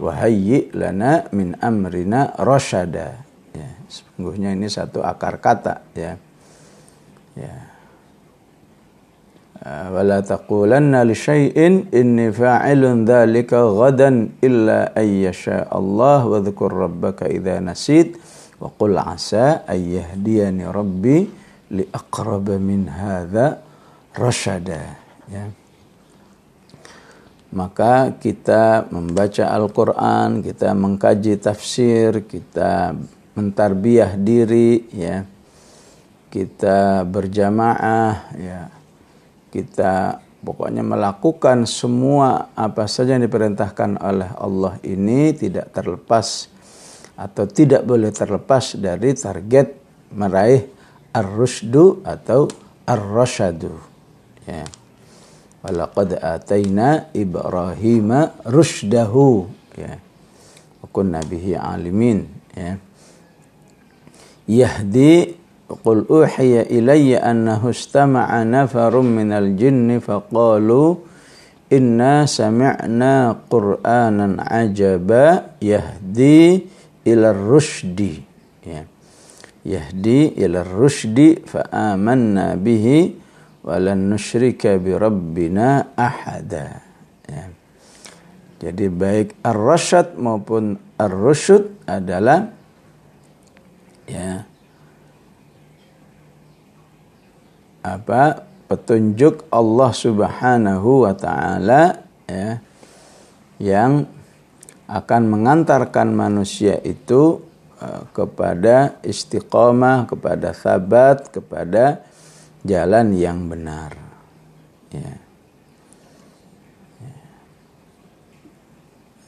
wa 0.00 0.12
hayyi 0.16 0.72
lana 0.72 1.28
min 1.36 1.52
amrina 1.60 2.32
rasyada. 2.40 3.20
Ya, 3.52 3.70
sesungguhnya 3.90 4.56
ini 4.56 4.72
satu 4.72 5.04
akar 5.04 5.36
kata 5.36 5.84
ya. 5.92 6.16
Ya. 7.36 7.69
Ah, 9.60 9.92
wala 9.92 10.24
taqulanna 10.24 11.04
li 11.04 11.12
syai'in 11.12 11.92
inni 11.92 12.32
fa'ilun 12.32 13.04
dhalika 13.04 13.60
ghadan 13.68 14.40
illa 14.40 14.88
ayyasha 14.96 15.68
Allah 15.68 16.24
wa 16.24 16.40
dhkur 16.40 16.72
rabbaka 16.88 17.28
idza 17.28 17.60
nasit 17.60 18.16
wa 18.56 18.72
qul 18.72 18.96
asa 18.96 19.68
ayyahdiyani 19.68 20.64
rabbi 20.64 21.28
li 21.76 21.84
aqraba 21.92 22.56
min 22.56 22.88
hadza 22.88 23.60
rasyada 24.16 24.96
ya. 25.28 25.44
Maka 27.52 28.16
kita 28.16 28.88
membaca 28.88 29.44
Al-Qur'an 29.44 30.40
kita 30.40 30.72
mengkaji 30.72 31.36
tafsir 31.36 32.24
kita 32.24 32.96
mentarbiah 33.36 34.16
diri 34.16 34.88
ya. 34.88 35.20
Kita 36.32 37.04
berjamaah 37.04 38.14
ya. 38.40 38.79
Kita 39.50 40.22
pokoknya 40.40 40.80
melakukan 40.80 41.68
semua 41.68 42.54
apa 42.56 42.88
saja 42.88 43.18
yang 43.18 43.26
diperintahkan 43.26 44.00
oleh 44.00 44.30
Allah 44.38 44.78
ini 44.86 45.36
tidak 45.36 45.74
terlepas 45.74 46.48
atau 47.20 47.44
tidak 47.44 47.84
boleh 47.84 48.08
terlepas 48.08 48.80
dari 48.80 49.12
target 49.12 49.76
meraih 50.16 50.64
ar-rusdu 51.12 52.00
atau 52.06 52.48
ar-rasyadu. 52.88 53.74
Ya. 54.48 54.64
Walaqad 55.60 56.16
ataina 56.16 57.12
ibrahima 57.12 58.32
rusydahu 58.48 59.44
ya. 59.76 60.00
Wa 60.80 60.86
kunna 60.88 61.20
bihi 61.20 61.52
alimin. 61.52 62.24
Ya. 62.56 62.80
Yahdi 64.50 65.39
qul 65.78 66.02
uhiya 66.10 66.66
ilayya 66.66 67.22
annahu 67.22 67.70
istama'a 67.70 68.42
nafarun 68.42 69.06
minal 69.06 69.54
jinni 69.54 70.02
faqalu 70.02 70.98
inna 71.70 72.26
sami'na 72.26 73.46
qur'anan 73.46 74.42
ajaba 74.42 75.54
yahdi 75.62 76.66
ila 77.06 77.30
rusydi 77.30 78.18
ya. 78.66 78.82
Yahdi 79.60 80.40
ila 80.40 80.66
rusydi 80.66 81.38
fa 81.46 81.94
bihi 82.58 82.98
walan 83.62 84.10
nusyrika 84.10 84.80
bi 84.80 84.96
rabbina 84.96 85.92
ahada. 85.94 86.80
Ya. 87.28 87.44
jadi 88.58 88.90
baik 88.90 89.38
ar-rasyad 89.46 90.18
maupun 90.18 90.74
ar-rusyud 90.98 91.86
adalah 91.86 92.50
ya 94.10 94.49
apa 97.80 98.44
petunjuk 98.68 99.48
Allah 99.50 99.90
Subhanahu 99.90 101.08
wa 101.08 101.14
taala 101.16 102.04
ya 102.28 102.62
yang 103.60 104.06
akan 104.90 105.22
mengantarkan 105.30 106.10
manusia 106.10 106.78
itu 106.82 107.38
uh, 107.78 108.02
kepada 108.10 108.98
istiqomah, 109.06 110.10
kepada 110.10 110.50
sabat, 110.50 111.30
kepada 111.30 112.02
jalan 112.66 113.14
yang 113.14 113.46
benar. 113.46 113.94
Ya. 114.90 115.14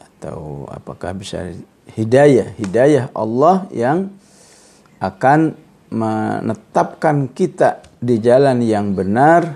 Atau 0.03 0.67
apakah 0.67 1.15
bisa 1.15 1.55
hidayah? 1.95 2.55
Hidayah 2.59 3.15
Allah 3.15 3.71
yang 3.71 4.11
akan 4.99 5.55
menetapkan 5.93 7.31
kita 7.31 7.92
di 8.03 8.19
jalan 8.19 8.59
yang 8.59 8.99
benar 8.99 9.55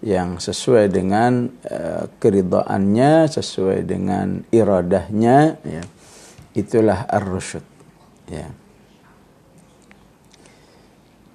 yang 0.00 0.40
sesuai 0.40 0.88
dengan 0.88 1.52
uh, 1.68 2.08
keridhaannya, 2.16 3.28
sesuai 3.28 3.84
dengan 3.84 4.40
iradahnya 4.48 5.60
ya. 5.60 5.82
Itulah 6.56 7.04
ar-rusyud. 7.04 7.64
Ya. 8.32 8.48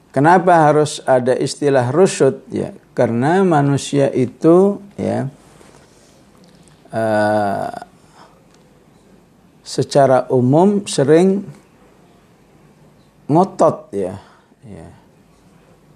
Kenapa 0.10 0.66
harus 0.66 0.98
ada 1.06 1.38
istilah 1.38 1.94
rusyud? 1.94 2.42
Ya, 2.50 2.74
karena 2.98 3.46
manusia 3.46 4.10
itu 4.12 4.82
ya 4.98 5.30
uh, 6.92 7.72
secara 9.62 10.28
umum 10.28 10.84
sering 10.90 11.48
ngotot 13.32 13.94
ya 13.96 14.31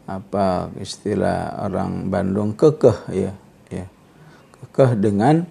apa 0.05 0.69
istilah 0.77 1.65
orang 1.65 2.09
Bandung? 2.13 2.53
Kekeh 2.53 2.97
ya, 3.09 3.33
ya. 3.73 3.85
Kekeh 4.61 4.91
dengan 5.01 5.45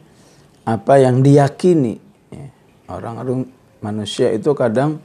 apa 0.62 0.94
yang 1.02 1.20
diyakini. 1.20 1.98
Ya. 2.30 2.46
Orang 2.86 3.14
orang 3.18 3.40
manusia 3.82 4.30
itu 4.30 4.54
kadang 4.54 5.02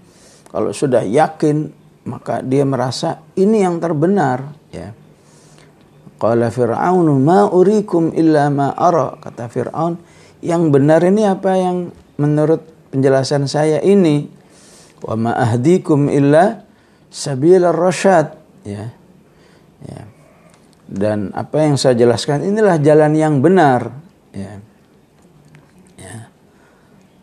kalau 0.54 0.70
sudah 0.70 1.02
yakin 1.02 1.74
maka 2.06 2.42
dia 2.46 2.64
merasa 2.64 3.26
ini 3.36 3.66
yang 3.66 3.82
terbenar 3.82 4.54
ya. 4.70 4.94
Qala 6.20 6.52
fir'aun 6.52 7.08
ma 7.22 7.50
urikum 7.50 8.12
illa 8.14 8.52
ma 8.54 8.76
ara 8.78 9.18
kata 9.18 9.50
Firaun. 9.50 9.98
Yang 10.40 10.64
benar 10.72 11.04
ini 11.04 11.28
apa 11.28 11.52
yang 11.60 11.92
menurut 12.16 12.64
penjelasan 12.92 13.48
saya 13.48 13.84
ini? 13.84 14.28
Wa 15.00 15.16
ma 15.16 15.36
ahdikum 15.36 16.12
illa 16.12 16.64
sabilar 17.08 17.76
rasyad 17.76 18.36
ya 18.68 18.99
ya 19.86 20.04
dan 20.90 21.30
apa 21.38 21.70
yang 21.70 21.78
saya 21.78 21.94
jelaskan 21.94 22.44
inilah 22.44 22.82
jalan 22.82 23.14
yang 23.14 23.40
benar 23.40 23.94
ya 24.34 24.58
ya 26.00 26.18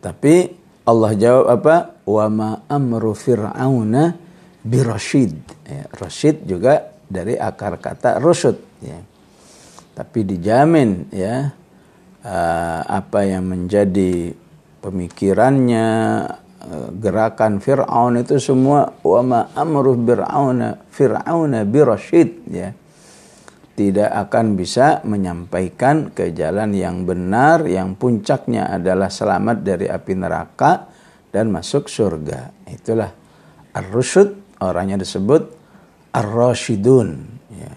tapi 0.00 0.54
Allah 0.86 1.12
jawab 1.18 1.46
apa 1.50 1.76
wa 2.06 2.26
ma 2.30 2.50
amru 2.70 3.10
fir'auna 3.10 4.14
birasyid. 4.62 5.34
Ya, 5.66 5.84
rasyid 5.90 6.46
juga 6.46 6.94
dari 7.06 7.34
akar 7.34 7.78
kata 7.78 8.22
rusyud. 8.22 8.58
Ya. 8.82 9.02
Tapi 9.98 10.22
dijamin 10.22 11.10
ya 11.10 11.50
uh, 12.22 12.80
apa 12.86 13.26
yang 13.26 13.50
menjadi 13.50 14.30
pemikirannya 14.78 15.88
gerakan 16.98 17.62
Fir'aun 17.62 18.18
itu 18.18 18.42
semua 18.42 18.90
wa 19.02 19.22
ma 19.22 19.40
amru 19.54 19.94
fir'auna 19.94 20.68
fir'auna 20.90 21.62
birasyid 21.62 22.30
ya. 22.50 22.68
Tidak 23.76 24.08
akan 24.08 24.56
bisa 24.56 25.04
menyampaikan 25.04 26.08
ke 26.08 26.32
jalan 26.32 26.72
yang 26.72 27.04
benar 27.04 27.68
yang 27.68 27.92
puncaknya 27.92 28.72
adalah 28.72 29.12
selamat 29.12 29.60
dari 29.60 29.84
api 29.84 30.16
neraka 30.16 30.88
dan 31.28 31.52
masuk 31.52 31.84
surga. 31.84 32.64
Itulah 32.72 33.12
ar-rusyud 33.76 34.58
orangnya 34.64 34.96
disebut 35.04 35.42
ar-rasyidun 36.08 37.08
ya. 37.52 37.72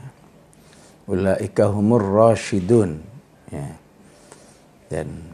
Ulaika 1.12 1.68
humur 1.68 2.00
rasyidun 2.00 2.92
ya. 3.52 3.68
Dan 4.88 5.29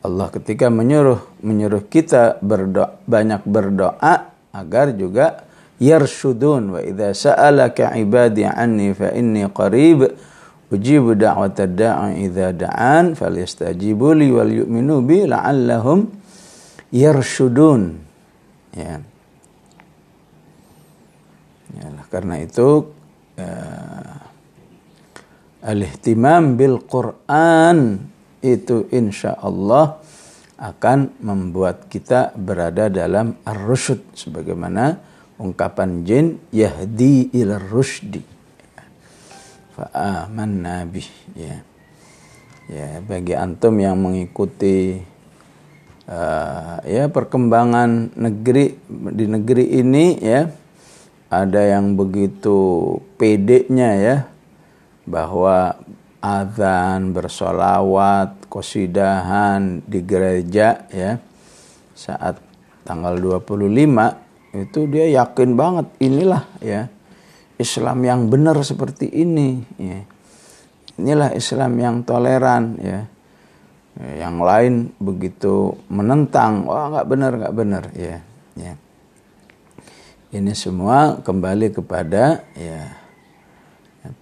Allah 0.00 0.32
ketika 0.32 0.72
menyuruh 0.72 1.20
menyuruh 1.44 1.84
kita 1.84 2.40
berdoa 2.40 2.96
banyak 3.04 3.44
berdoa 3.44 4.32
agar 4.48 4.96
juga 4.96 5.44
yarshudun 5.76 6.76
wa 6.76 6.80
idza 6.80 7.12
sa'alaka 7.12 7.92
ibadi 8.00 8.48
anni 8.48 8.96
fa 8.96 9.12
inni 9.12 9.44
qarib 9.52 10.08
ujibu 10.72 11.12
da'watad 11.12 11.76
da'i 11.76 12.28
idza 12.28 12.52
da'an 12.56 13.12
falyastajibu 13.12 14.16
li 14.16 14.28
wal 14.32 14.48
yu'minu 14.48 15.04
bi 15.04 15.28
la'allahum 15.28 16.08
yarshudun 16.92 18.00
ya. 18.72 19.04
Ya, 21.70 21.86
karena 22.10 22.42
itu 22.42 22.90
uh, 23.38 24.14
al-ihtimam 25.62 26.58
bil 26.58 26.82
Quran 26.82 28.09
itu 28.40 28.88
insya 28.92 29.36
Allah 29.36 30.00
akan 30.60 31.16
membuat 31.24 31.88
kita 31.88 32.36
berada 32.36 32.92
dalam 32.92 33.36
ar-rusyud. 33.48 34.00
Sebagaimana 34.12 35.00
ungkapan 35.40 36.04
jin 36.04 36.36
yahdi 36.52 37.32
ila 37.32 37.56
rusydi 37.56 38.20
fa 39.80 39.88
amanna 40.28 40.84
bih. 40.84 41.08
Ya. 41.32 41.64
Ya 42.70 43.02
bagi 43.02 43.34
antum 43.34 43.82
yang 43.82 43.98
mengikuti 43.98 45.02
uh, 46.06 46.78
ya 46.86 47.10
perkembangan 47.10 48.14
negeri 48.14 48.78
di 49.10 49.26
negeri 49.26 49.64
ini 49.80 50.22
ya 50.22 50.54
ada 51.30 51.62
yang 51.66 51.98
begitu 51.98 52.94
pedenya 53.18 53.90
ya 53.98 54.16
bahwa 55.02 55.74
azan 56.20 57.16
bersolawat 57.16 58.46
kosidahan 58.52 59.80
di 59.88 60.04
gereja 60.04 60.84
ya. 60.92 61.16
Saat 61.96 62.40
tanggal 62.84 63.16
25 63.20 63.56
itu 64.56 64.80
dia 64.88 65.06
yakin 65.20 65.50
banget 65.56 65.86
inilah 66.00 66.44
ya 66.60 66.88
Islam 67.60 68.02
yang 68.02 68.20
benar 68.32 68.56
seperti 68.64 69.06
ini 69.12 69.60
ya. 69.76 70.00
inilah 70.96 71.36
Islam 71.36 71.76
yang 71.76 71.96
toleran 72.04 72.76
ya. 72.80 73.00
Yang 74.00 74.36
lain 74.40 74.74
begitu 74.96 75.76
menentang 75.92 76.64
wah 76.64 76.88
nggak 76.88 77.08
benar 77.08 77.32
nggak 77.36 77.56
benar 77.56 77.84
ya 77.92 78.16
ya. 78.56 78.72
Ini 80.30 80.52
semua 80.56 81.20
kembali 81.20 81.74
kepada 81.74 82.40
ya 82.56 82.96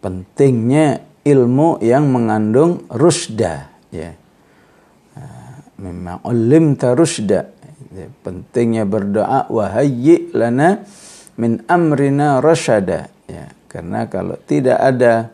pentingnya 0.02 1.07
ilmu 1.28 1.84
yang 1.84 2.08
mengandung 2.08 2.88
rusda 2.88 3.68
ya. 3.92 4.16
Memang 5.78 6.18
ulim 6.26 6.74
tarusda 6.74 7.54
ya, 7.94 8.06
pentingnya 8.26 8.82
berdoa 8.82 9.46
wahayyi 9.46 10.34
lana 10.34 10.82
min 11.38 11.62
amrina 11.70 12.42
rasyada 12.42 13.06
ya 13.30 13.46
karena 13.70 14.10
kalau 14.10 14.34
tidak 14.42 14.74
ada 14.74 15.30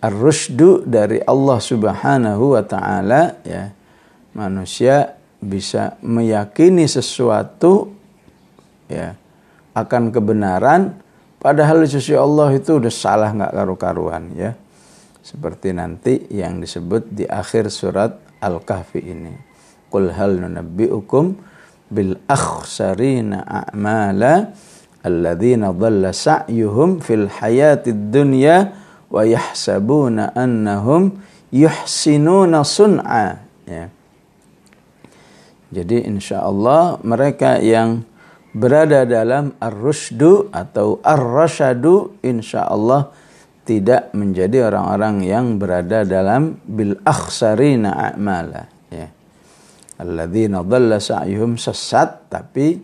ar-rusdu 0.00 0.88
dari 0.88 1.20
Allah 1.20 1.58
Subhanahu 1.60 2.56
wa 2.56 2.64
taala 2.64 3.36
ya 3.44 3.68
manusia 4.32 5.20
bisa 5.40 6.00
meyakini 6.00 6.88
sesuatu 6.88 7.92
ya 8.88 9.12
akan 9.76 10.08
kebenaran 10.08 10.96
padahal 11.36 11.84
sisi 11.84 12.16
Allah 12.16 12.48
itu 12.56 12.80
udah 12.80 12.92
salah 12.92 13.28
nggak 13.36 13.52
karu-karuan 13.52 14.32
ya 14.32 14.56
seperti 15.20 15.76
nanti 15.76 16.28
yang 16.32 16.60
disebut 16.60 17.12
di 17.12 17.24
akhir 17.28 17.68
surat 17.68 18.16
Al-Kahfi 18.40 19.00
ini 19.04 19.34
qul 19.92 20.14
hal 20.14 20.40
nunabbiukum 20.40 21.24
bil 21.90 22.16
akhsarina 22.30 23.44
a'mala 23.44 24.54
alladzina 25.02 25.74
dhalla 25.74 26.14
sa'yuhum 26.14 27.02
fil 27.02 27.26
hayatid 27.26 28.14
dunya 28.14 28.72
wa 29.10 29.26
yahsabuna 29.26 30.32
annahum 30.38 31.18
yuhsinuna 31.50 32.62
sun'a 32.62 33.42
ya. 33.66 33.90
Jadi 35.70 36.02
insya 36.02 36.42
Allah 36.42 36.98
mereka 37.06 37.62
yang 37.62 38.02
berada 38.50 39.06
dalam 39.06 39.54
ar-rusdu 39.62 40.50
atau 40.50 40.98
ar-rasyadu 41.02 42.18
insya 42.26 42.66
Allah 42.66 43.14
tidak 43.70 44.10
menjadi 44.18 44.66
orang-orang 44.66 45.22
yang 45.22 45.54
berada 45.62 46.02
dalam 46.02 46.58
bil 46.66 46.98
akhsarina 47.06 47.94
a'mala 48.10 48.66
ya. 48.90 49.06
Alladzina 50.02 50.66
dhalla 50.66 50.98
sa'yuhum 50.98 51.54
sesat 51.54 52.26
tapi 52.26 52.74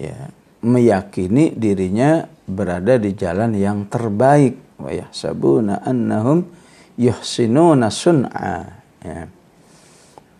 ya 0.00 0.16
meyakini 0.64 1.52
dirinya 1.52 2.24
berada 2.48 2.96
di 2.96 3.12
jalan 3.12 3.52
yang 3.60 3.92
terbaik 3.92 4.80
wa 4.80 4.88
yahsabuna 4.88 5.84
annahum 5.84 6.48
yuhsinuna 6.96 7.92
sun'a 7.92 8.56
ya. 9.04 9.28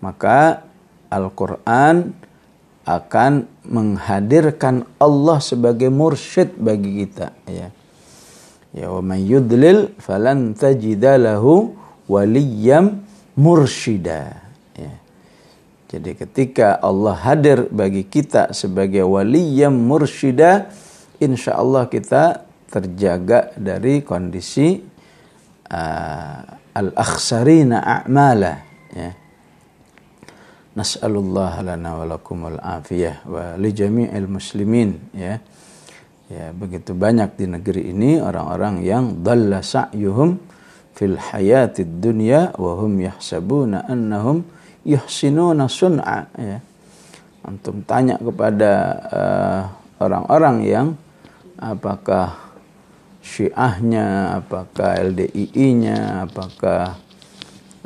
maka 0.01 0.65
Al-Qur'an 1.13 2.17
akan 2.89 3.33
menghadirkan 3.69 4.89
Allah 4.97 5.39
sebagai 5.45 5.93
mursyid 5.93 6.57
bagi 6.57 7.05
kita 7.05 7.37
ya 7.45 7.76
ya 8.73 8.91
wa 8.91 9.03
man 9.03 9.21
yudlil 9.23 9.93
falan 10.01 10.57
tajida 10.57 11.21
lahu 11.21 11.75
waliyam 12.11 13.03
mursyida 13.39 14.43
ya 14.75 14.95
jadi 15.87 16.19
ketika 16.19 16.81
Allah 16.83 17.15
hadir 17.15 17.71
bagi 17.71 18.03
kita 18.03 18.51
sebagai 18.51 19.07
waliyam 19.07 19.75
mursyida 19.75 20.73
insya 21.23 21.61
Allah 21.61 21.87
kita 21.87 22.47
terjaga 22.67 23.55
dari 23.57 24.03
kondisi 24.03 24.83
uh, 25.71 26.39
al-akhsarina 26.77 27.81
a'mala 27.81 28.53
ya. 28.93 29.11
Nas'alullah 30.77 31.65
lana 31.65 31.91
wa 31.97 32.05
lakumul 32.05 32.61
afiyah 32.61 33.25
wa 33.25 33.57
li 33.57 33.73
muslimin 34.29 35.17
ya. 35.17 35.41
Ya, 36.27 36.51
begitu 36.51 36.91
banyak 36.91 37.39
di 37.39 37.47
negeri 37.47 37.95
ini 37.95 38.19
orang-orang 38.19 38.83
yang 38.83 39.23
dalla 39.23 39.63
sa'yuhum 39.63 40.43
fil 40.91 41.15
hayatid 41.15 42.03
dunya 42.03 42.51
wa 42.59 42.83
hum 42.83 42.99
yahsabuna 42.99 43.87
annahum 43.87 44.43
yuhsinuna 44.83 45.71
sun'a 45.71 46.27
ya. 46.35 46.59
Antum 47.47 47.79
tanya 47.87 48.19
kepada 48.19 48.73
uh, 49.07 49.63
orang-orang 50.03 50.57
uh, 50.63 50.67
yang 50.67 50.89
apakah 51.63 52.35
Syiahnya, 53.23 54.39
apakah 54.43 54.99
LDII-nya, 54.99 56.27
apakah 56.27 56.99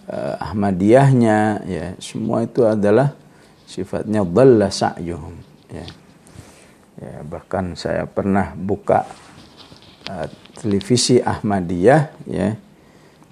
uh, 0.09 0.35
Ahmadiyahnya, 0.49 1.39
ya 1.69 1.85
semua 2.01 2.45
itu 2.45 2.65
adalah 2.65 3.13
sifatnya 3.69 4.25
dhalla 4.25 4.73
sa'yuhum. 4.73 5.37
Ya. 5.73 5.85
Ya 7.01 7.25
bahkan 7.25 7.73
saya 7.75 8.05
pernah 8.05 8.53
buka 8.53 9.09
uh, 10.07 10.29
televisi 10.61 11.17
Ahmadiyah, 11.19 12.03
ya, 12.29 12.55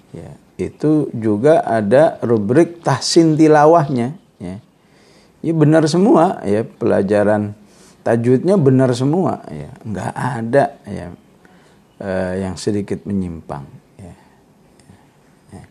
ya 0.09 0.29
itu 0.57 1.07
juga 1.13 1.61
ada 1.63 2.17
rubrik 2.25 2.81
tahsin 2.81 3.37
tilawahnya, 3.37 4.17
ya. 4.41 4.57
Ini 5.39 5.55
benar 5.55 5.87
semua, 5.87 6.43
ya 6.43 6.67
pelajaran 6.67 7.55
tajwidnya 8.03 8.59
benar 8.59 8.91
semua, 8.91 9.45
ya 9.47 9.71
nggak 9.85 10.13
ada, 10.17 10.65
ya 10.83 11.05
uh, 12.01 12.33
yang 12.35 12.55
sedikit 12.59 13.05
menyimpang. 13.05 13.63
Ya. 13.95 14.13
Ya. 15.53 15.63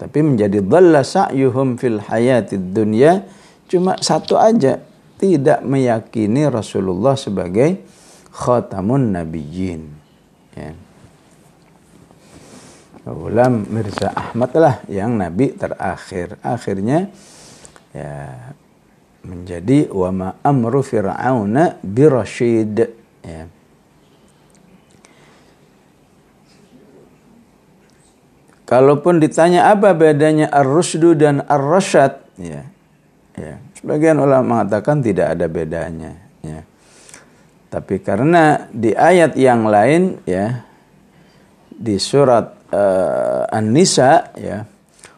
Tapi 0.00 0.18
menjadi 0.24 0.64
dhalla 0.64 1.02
sa'yuhum 1.04 1.76
fil 1.76 2.00
hayatid 2.00 2.72
dunya 2.72 3.26
cuma 3.68 3.96
satu 4.00 4.36
aja 4.36 4.80
tidak 5.22 5.62
meyakini 5.62 6.50
Rasulullah 6.50 7.14
sebagai 7.14 7.78
khatamun 8.34 9.14
nabiyyin. 9.14 9.86
Ya. 10.58 10.74
Ulam 13.06 13.62
Mirza 13.70 14.10
Ahmad 14.10 14.50
lah 14.58 14.82
yang 14.90 15.14
nabi 15.14 15.54
terakhir. 15.54 16.42
Akhirnya 16.42 17.06
ya 17.94 18.50
menjadi 19.22 19.86
wama 19.94 20.42
amru 20.42 20.82
fir'auna 20.82 21.78
birasyid. 21.86 22.90
Ya. 23.22 23.46
Kalaupun 28.66 29.22
ditanya 29.22 29.70
apa 29.70 29.92
bedanya 29.92 30.48
ar-rusdu 30.48 31.12
dan 31.12 31.44
ar-rasyad, 31.44 32.24
ya. 32.40 32.64
Ya, 33.36 33.60
sebagian 33.82 34.22
ulama 34.22 34.62
mengatakan 34.62 35.02
tidak 35.02 35.34
ada 35.34 35.46
bedanya, 35.50 36.12
ya. 36.40 36.62
Tapi 37.66 37.98
karena 37.98 38.70
di 38.70 38.94
ayat 38.94 39.34
yang 39.34 39.66
lain 39.66 40.22
ya 40.28 40.62
di 41.72 41.98
surat 41.98 42.70
uh, 42.70 43.48
An-Nisa 43.50 44.30
ya 44.38 44.62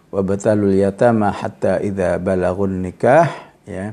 wa 0.09 0.21
batalul 0.25 0.73
yatama 0.73 1.35
hatta 1.35 1.85
idza 1.85 2.17
balagun 2.17 2.81
nikah 2.81 3.29
ya. 3.69 3.93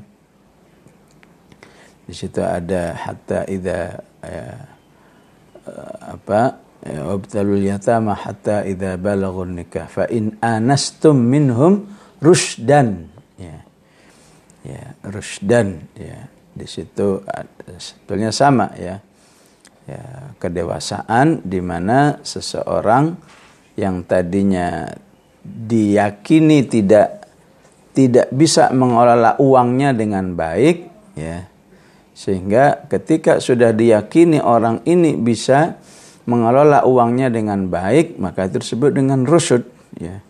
Di 2.08 2.14
situ 2.16 2.40
ada 2.40 2.96
hatta 2.96 3.44
idza 3.52 4.00
ya, 4.24 4.46
uh, 5.68 5.96
apa 6.16 6.72
Ya, 6.82 7.06
wabtalul 7.06 7.62
yatama 7.62 8.18
hatta 8.18 8.66
idza 8.66 8.98
balagun 8.98 9.54
nikah 9.54 9.86
fa 9.86 10.10
in 10.10 10.42
anastum 10.42 11.14
minhum 11.14 11.86
rusdan 12.18 13.06
ya 13.11 13.11
ya 14.66 14.94
rusdan 15.06 15.82
ya. 15.98 16.30
Di 16.52 16.68
situ 16.68 17.24
sebetulnya 17.80 18.32
sama 18.36 18.72
ya. 18.78 19.00
Ya 19.90 20.04
kedewasaan 20.38 21.42
di 21.42 21.58
mana 21.58 22.22
seseorang 22.22 23.18
yang 23.74 24.06
tadinya 24.06 24.86
diyakini 25.42 26.70
tidak 26.70 27.26
tidak 27.92 28.30
bisa 28.30 28.70
mengelola 28.72 29.36
uangnya 29.42 29.92
dengan 29.98 30.38
baik 30.38 30.78
ya. 31.18 31.50
Sehingga 32.14 32.86
ketika 32.86 33.42
sudah 33.42 33.74
diyakini 33.74 34.38
orang 34.38 34.86
ini 34.86 35.18
bisa 35.18 35.82
mengelola 36.30 36.86
uangnya 36.86 37.34
dengan 37.34 37.66
baik 37.66 38.22
maka 38.22 38.46
itu 38.46 38.62
disebut 38.62 38.94
dengan 38.94 39.26
rusyud 39.26 39.66
ya. 39.98 40.22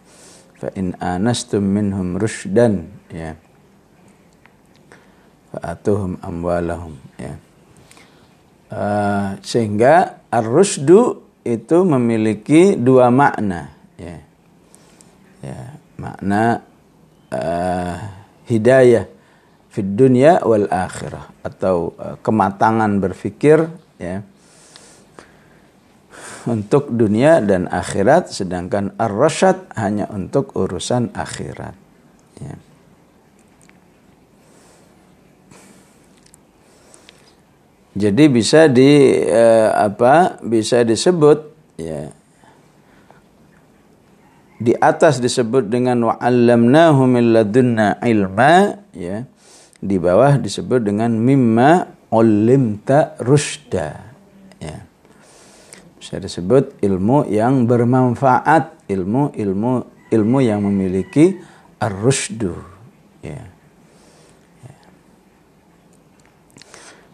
Fa 0.62 0.72
in 0.78 0.96
anastum 1.02 1.66
minhum 1.66 2.16
rusydan 2.16 2.88
ya 3.12 3.36
fa 5.52 5.76
atuhum 5.76 6.16
amwalahum 6.24 6.96
ya 7.20 7.36
uh, 8.72 9.36
sehingga 9.44 10.24
ar-rusdu 10.32 11.22
itu 11.44 11.78
memiliki 11.84 12.80
dua 12.80 13.12
makna 13.12 13.76
ya 14.00 14.18
ya 15.44 15.60
makna 16.00 16.64
uh, 17.34 17.96
hidayah 18.48 19.06
fid 19.72 19.92
dunya 19.96 20.40
wal 20.44 20.72
akhirah 20.72 21.32
atau 21.44 21.96
uh, 22.00 22.16
kematangan 22.24 23.02
berfikir 23.04 23.68
ya 24.00 24.24
untuk 26.50 26.90
dunia 26.90 27.38
dan 27.44 27.70
akhirat 27.70 28.34
sedangkan 28.34 28.98
ar-rasyad 28.98 29.70
hanya 29.78 30.10
untuk 30.10 30.58
urusan 30.58 31.14
akhirat 31.14 31.78
ya. 32.42 32.56
Jadi 37.92 38.24
bisa 38.32 38.72
di 38.72 39.20
eh, 39.28 39.68
apa 39.68 40.40
bisa 40.40 40.80
disebut 40.88 41.40
ya. 41.76 42.08
Di 44.62 44.78
atas 44.78 45.18
disebut 45.18 45.68
dengan 45.68 46.14
wa'allamnahu 46.14 47.02
min 47.10 47.36
ladunna 47.36 48.00
ilma 48.06 48.80
ya. 48.96 49.28
Di 49.82 49.98
bawah 49.98 50.38
disebut 50.38 50.86
dengan 50.86 51.18
mimma 51.18 52.00
ulimta 52.14 53.18
rusda 53.20 53.90
ya. 54.62 54.78
Bisa 55.98 56.22
disebut 56.22 56.80
ilmu 56.80 57.28
yang 57.28 57.66
bermanfaat 57.68 58.88
ilmu 58.88 59.36
ilmu 59.36 59.72
ilmu 60.12 60.38
yang 60.40 60.64
memiliki 60.64 61.36
ar-rusdu 61.82 62.56
ya. 63.26 63.61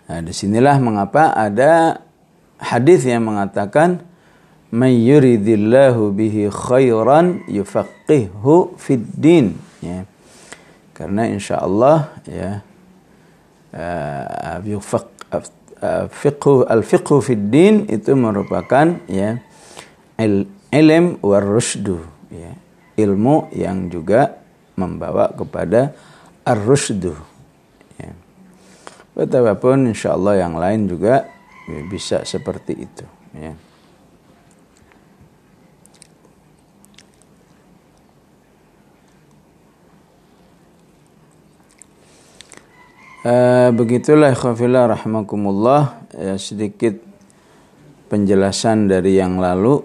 Nah, 0.07 0.19
di 0.23 0.31
sinilah 0.31 0.79
mengapa 0.79 1.35
ada 1.35 2.03
hadis 2.57 3.03
yang 3.03 3.27
mengatakan 3.27 4.03
may 4.71 4.95
yuridillahu 5.03 6.11
bihi 6.15 6.51
khairan 6.51 7.43
yufaqihu 7.47 8.75
fid 8.75 9.03
din 9.15 9.55
ya 9.79 10.03
karena 10.91 11.29
insya 11.29 11.63
Allah 11.63 12.11
ya 12.27 12.51
uh, 13.71 14.59
yufaq 14.65 15.07
uh, 15.31 16.67
al 16.67 16.83
fiqhu 16.83 17.15
fid 17.23 17.47
din 17.47 17.87
itu 17.87 18.11
merupakan 18.17 18.99
ya 19.07 19.39
il, 20.19 20.49
ilm 20.73 21.21
war 21.23 21.45
rusdu 21.45 22.03
ya 22.33 22.51
ilmu 22.97 23.53
yang 23.53 23.87
juga 23.93 24.41
membawa 24.73 25.29
kepada 25.33 25.93
ar-rusdu. 26.41 27.13
Betapapun 29.17 29.89
insya 29.89 30.13
Allah 30.13 30.45
yang 30.45 30.61
lain 30.61 30.85
juga 30.85 31.25
bisa 31.89 32.21
seperti 32.21 32.77
itu 32.77 33.05
ya. 33.33 33.53
Uh, 43.27 43.75
begitulah 43.75 44.31
khafillah 44.31 44.87
rahmakumullah 44.93 46.07
ya, 46.15 46.37
sedikit 46.37 46.95
penjelasan 48.07 48.87
dari 48.87 49.19
yang 49.19 49.41
lalu 49.41 49.83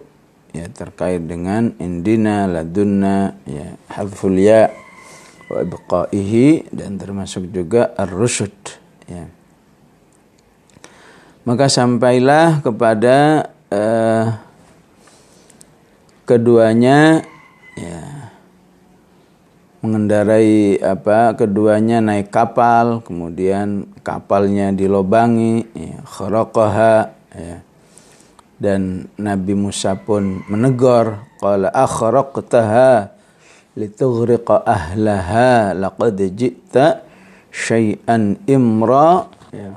ya 0.53 0.69
terkait 0.71 1.25
dengan 1.27 1.73
indina 1.81 2.47
ladunna 2.47 3.35
ya 3.49 3.81
hadful 3.91 4.37
ya 4.37 4.71
wa 5.51 6.05
dan 6.71 7.01
termasuk 7.01 7.51
juga 7.51 7.97
ar-rusyd 7.99 8.82
ya 9.13 9.25
maka 11.45 11.67
sampailah 11.67 12.63
kepada 12.63 13.51
uh, 13.69 14.27
keduanya 16.23 17.27
ya 17.75 18.31
mengendarai 19.83 20.79
apa 20.79 21.35
keduanya 21.35 21.99
naik 21.99 22.31
kapal 22.31 23.03
kemudian 23.03 23.91
kapalnya 24.07 24.71
dilobangi 24.71 25.67
ya, 25.75 25.99
ya. 27.35 27.57
dan 28.63 29.11
Nabi 29.19 29.59
Musa 29.59 29.99
pun 29.99 30.47
menegur 30.47 31.19
qala 31.43 31.75
akhraqtaha 31.75 33.11
litughriqa 33.75 34.63
ahlaha 34.63 35.75
laqad 35.75 36.31
ji'ta 36.31 37.03
syai'an 37.53 38.41
imra 38.49 39.29
ya. 39.53 39.77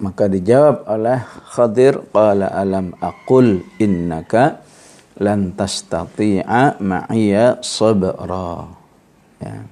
maka 0.00 0.24
dijawab 0.26 0.88
oleh 0.88 1.20
Khadir 1.52 2.00
qala 2.08 2.48
alam 2.48 2.96
aqul 2.98 3.60
innaka 3.76 4.64
lan 5.20 5.52
tastati'a 5.52 6.80
ma'iya 6.80 7.60
sabra 7.60 8.72
ya. 9.38 9.68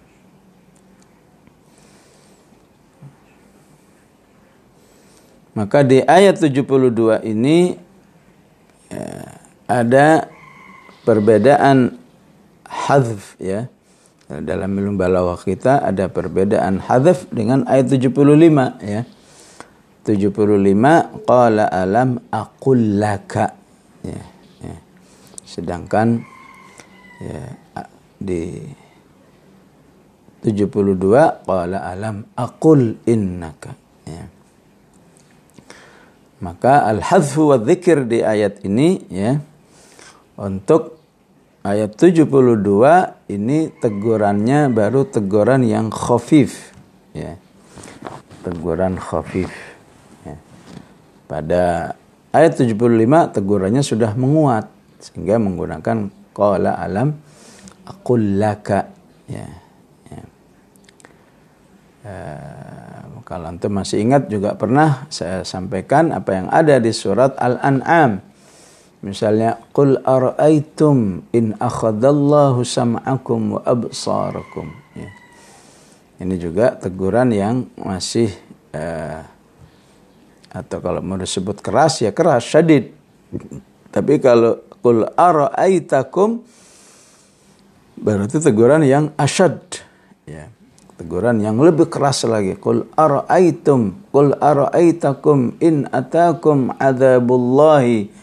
Maka 5.56 5.80
di 5.80 6.04
ayat 6.04 6.36
72 6.36 7.24
ini 7.24 7.80
ya, 8.92 9.40
ada 9.64 10.28
perbedaan 11.08 11.96
hadf 12.68 13.40
ya. 13.40 13.64
Dalam 14.26 14.74
ilmu 14.74 14.98
balawah 14.98 15.38
kita 15.38 15.86
ada 15.86 16.10
perbedaan 16.10 16.82
hadf 16.82 17.30
dengan 17.30 17.62
ayat 17.70 17.94
75 17.94 18.82
ya. 18.82 19.06
75 20.06 21.26
qala 21.26 21.66
alam 21.66 22.22
aqul 22.30 22.78
laka 23.02 23.58
ya 24.06 24.22
sedangkan 25.42 26.22
ya 27.18 27.42
di 28.22 28.62
72 30.46 31.42
qala 31.42 31.78
alam 31.82 32.22
aqul 32.38 33.02
innaka 33.02 33.74
ya. 34.06 34.30
maka 36.38 36.86
al 36.86 37.02
hadfu 37.02 37.50
wa 37.50 37.58
dzikir 37.58 38.06
di 38.06 38.22
ayat 38.22 38.62
ini 38.62 39.10
ya 39.10 39.42
untuk 40.38 40.95
ayat 41.66 41.98
72 41.98 42.30
ini 43.26 43.74
tegurannya 43.74 44.70
baru 44.70 45.02
teguran 45.02 45.66
yang 45.66 45.90
khafif 45.90 46.70
ya 47.10 47.34
teguran 48.46 48.94
khafif 48.94 49.50
ya. 50.22 50.38
pada 51.26 51.62
ayat 52.30 52.54
75 52.62 52.70
tegurannya 53.34 53.82
sudah 53.82 54.14
menguat 54.14 54.70
sehingga 55.02 55.42
menggunakan 55.42 56.14
qala 56.30 56.78
alam 56.78 57.18
aqul 57.82 58.38
laka 58.38 58.86
ya, 59.26 59.46
ya. 60.06 60.22
Uh, 62.06 63.18
kalau 63.26 63.50
antum 63.50 63.74
masih 63.74 64.06
ingat 64.06 64.30
juga 64.30 64.54
pernah 64.54 65.10
saya 65.10 65.42
sampaikan 65.42 66.14
apa 66.14 66.30
yang 66.30 66.46
ada 66.46 66.78
di 66.78 66.94
surat 66.94 67.34
Al-An'am 67.34 68.22
misalnya 69.06 69.62
qul 69.70 70.02
ara'aitum 70.02 71.30
in 71.30 71.54
akhadallahu 71.62 72.66
sam'akum 72.66 73.56
wa 73.56 73.60
absarakum 73.62 74.74
ya. 74.98 75.06
ini 76.18 76.34
juga 76.42 76.74
teguran 76.74 77.30
yang 77.30 77.70
masih 77.78 78.34
uh, 78.74 79.22
atau 80.50 80.78
kalau 80.82 80.98
mau 80.98 81.14
disebut 81.14 81.62
keras 81.62 82.02
ya 82.02 82.10
keras 82.10 82.42
syadid 82.42 82.90
tapi 83.94 84.18
kalau 84.18 84.66
Qul 84.86 85.02
ara'aitakum 85.18 86.46
berarti 87.98 88.38
teguran 88.38 88.86
yang 88.86 89.10
asyad. 89.18 89.58
Ya. 90.22 90.46
Teguran 90.94 91.42
yang 91.42 91.58
lebih 91.58 91.90
keras 91.90 92.22
lagi. 92.22 92.54
Qul 92.54 92.86
ara'aitum 92.94 94.06
qul 94.14 94.30
ara'aitakum 94.38 95.58
in 95.58 95.90
atakum 95.90 96.70
adzabullahi 96.78 98.14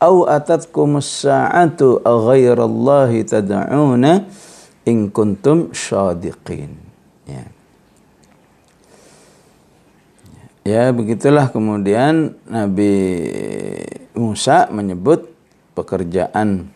aw 0.00 0.24
atatkum 0.26 0.96
as-sa'atu 0.96 2.00
ghairallahi 2.02 3.22
tad'una 3.28 4.24
in 4.88 5.12
kuntum 5.12 5.70
syadiqin. 5.76 6.72
Ya. 7.28 7.44
Ya 10.60 10.84
begitulah 10.92 11.52
kemudian 11.52 12.36
Nabi 12.48 12.92
Musa 14.16 14.68
menyebut 14.72 15.28
pekerjaan 15.72 16.68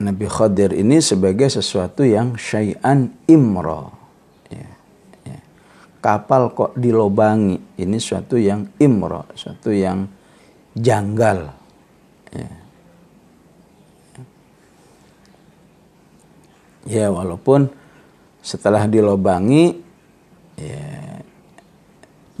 Nabi 0.00 0.26
Khadir 0.30 0.72
ini 0.72 1.02
sebagai 1.04 1.52
sesuatu 1.52 2.08
yang 2.08 2.32
syai'an 2.40 3.12
imro. 3.28 3.92
Ya, 4.48 4.70
ya. 5.28 5.38
Kapal 6.00 6.56
kok 6.56 6.72
dilobangi, 6.72 7.60
ini 7.76 8.00
sesuatu 8.00 8.40
yang 8.40 8.64
imro, 8.80 9.28
sesuatu 9.36 9.68
yang 9.68 10.08
janggal. 10.74 11.54
Ya. 12.30 12.50
ya 16.86 17.06
walaupun 17.10 17.70
setelah 18.40 18.86
dilobangi, 18.86 19.78
ya, 20.56 21.20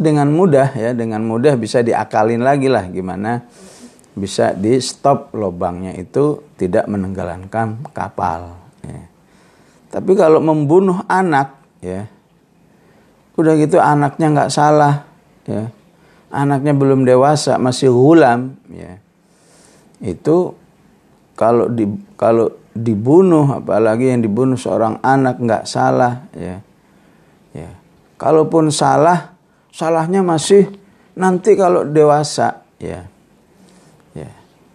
dengan 0.00 0.32
mudah 0.32 0.72
ya, 0.72 0.90
dengan 0.96 1.20
mudah 1.26 1.58
bisa 1.60 1.84
diakalin 1.84 2.40
lagi 2.40 2.72
lah 2.72 2.88
gimana 2.88 3.44
bisa 4.16 4.56
di 4.56 4.80
stop 4.82 5.32
lubangnya 5.36 5.94
itu 5.94 6.42
tidak 6.58 6.90
menenggelamkan 6.90 7.84
kapal. 7.94 8.58
Ya. 8.82 9.06
Tapi 9.90 10.12
kalau 10.18 10.42
membunuh 10.42 11.02
anak, 11.06 11.56
ya, 11.82 12.06
udah 13.38 13.54
gitu 13.58 13.78
anaknya 13.78 14.26
nggak 14.34 14.52
salah, 14.52 15.06
ya, 15.46 15.70
anaknya 16.30 16.72
belum 16.72 17.04
dewasa 17.04 17.58
masih 17.60 17.90
gulam, 17.92 18.56
ya, 18.70 18.98
itu 20.00 20.54
kalau 21.36 21.68
di 21.68 21.86
kalau 22.16 22.54
dibunuh 22.72 23.60
apalagi 23.60 24.14
yang 24.14 24.22
dibunuh 24.22 24.56
seorang 24.56 25.02
anak 25.02 25.42
nggak 25.42 25.64
salah, 25.66 26.26
ya, 26.32 26.62
ya, 27.52 27.70
kalaupun 28.16 28.72
salah, 28.72 29.36
salahnya 29.74 30.22
masih 30.22 30.70
nanti 31.18 31.58
kalau 31.58 31.84
dewasa, 31.84 32.62
ya 32.78 33.10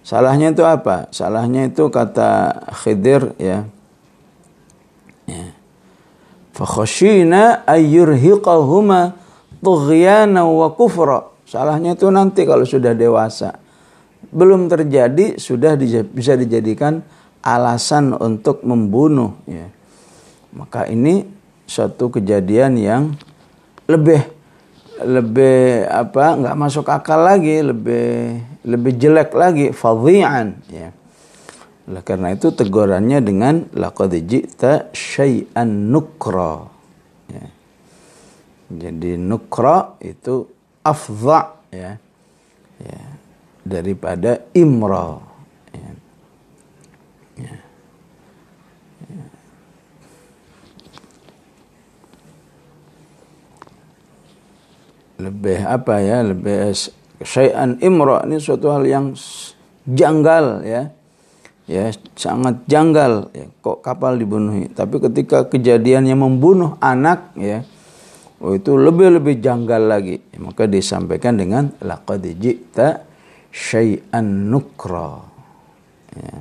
Salahnya 0.05 0.53
itu 0.53 0.61
apa? 0.61 1.09
Salahnya 1.09 1.65
itu 1.65 1.89
kata 1.89 2.61
Khidir 2.85 3.33
ya. 3.41 3.65
ya. 5.25 5.49
Fakhashina 6.53 7.65
ayyurhiqahuma 7.65 9.17
tughyana 9.65 10.45
wa 10.45 10.69
kufra. 10.77 11.33
Salahnya 11.45 11.93
itu 11.93 12.09
nanti 12.09 12.43
kalau 12.43 12.65
sudah 12.65 12.97
dewasa. 12.97 13.61
Belum 14.33 14.65
terjadi 14.65 15.37
sudah 15.37 15.77
bisa 16.09 16.33
dijadikan 16.33 17.05
alasan 17.45 18.17
untuk 18.17 18.65
membunuh 18.65 19.37
ya. 19.45 19.69
Maka 20.57 20.89
ini 20.89 21.21
suatu 21.69 22.09
kejadian 22.09 22.81
yang 22.81 23.03
lebih 23.85 24.21
lebih 25.03 25.85
apa 25.91 26.39
nggak 26.39 26.55
masuk 26.55 26.87
akal 26.87 27.19
lagi 27.19 27.59
lebih 27.59 28.39
lebih 28.63 28.95
jelek 28.95 29.35
lagi 29.35 29.75
fadhi'an 29.75 30.55
ya 30.71 30.95
oleh 31.85 32.01
karena 32.01 32.33
itu 32.33 32.49
tegurannya 32.49 33.19
dengan 33.21 33.69
laqad 33.75 34.15
ji'ta 34.15 34.89
syai'an 34.95 35.91
nukra 35.91 36.65
ya. 37.29 37.45
jadi 38.71 39.19
nukra 39.19 39.99
itu 39.99 40.54
afdha 40.85 41.57
ya. 41.73 41.97
Ya. 42.77 43.03
Daripada 43.65 44.45
imra 44.53 45.17
ya. 45.73 45.89
Ya. 47.41 47.55
lebih 55.17 55.59
apa 55.65 55.97
ya? 55.97 56.21
Lebih 56.21 56.77
syai'an 57.25 57.81
imra 57.81 58.21
ini 58.29 58.37
suatu 58.37 58.69
hal 58.69 58.85
yang 58.85 59.17
janggal 59.89 60.61
ya. 60.61 60.93
Ya 61.65 61.89
sangat 62.13 62.61
janggal 62.69 63.33
ya, 63.33 63.49
kok 63.65 63.81
kapal 63.81 64.21
dibunuhi? 64.21 64.69
Tapi 64.69 65.01
ketika 65.01 65.49
kejadiannya 65.49 66.13
membunuh 66.13 66.77
anak 66.77 67.33
ya 67.33 67.65
oh 68.41 68.51
itu 68.55 68.75
lebih 68.75 69.19
lebih 69.19 69.39
janggal 69.39 69.81
lagi 69.85 70.19
maka 70.41 70.67
disampaikan 70.67 71.39
dengan 71.39 71.71
laqad 71.83 72.23
ji'ta 72.25 73.05
syai'an 73.53 74.51
nukra 74.51 75.23
ya. 76.15 76.35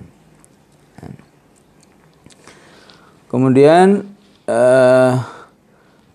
kemudian 3.30 4.06
uh, 4.46 5.12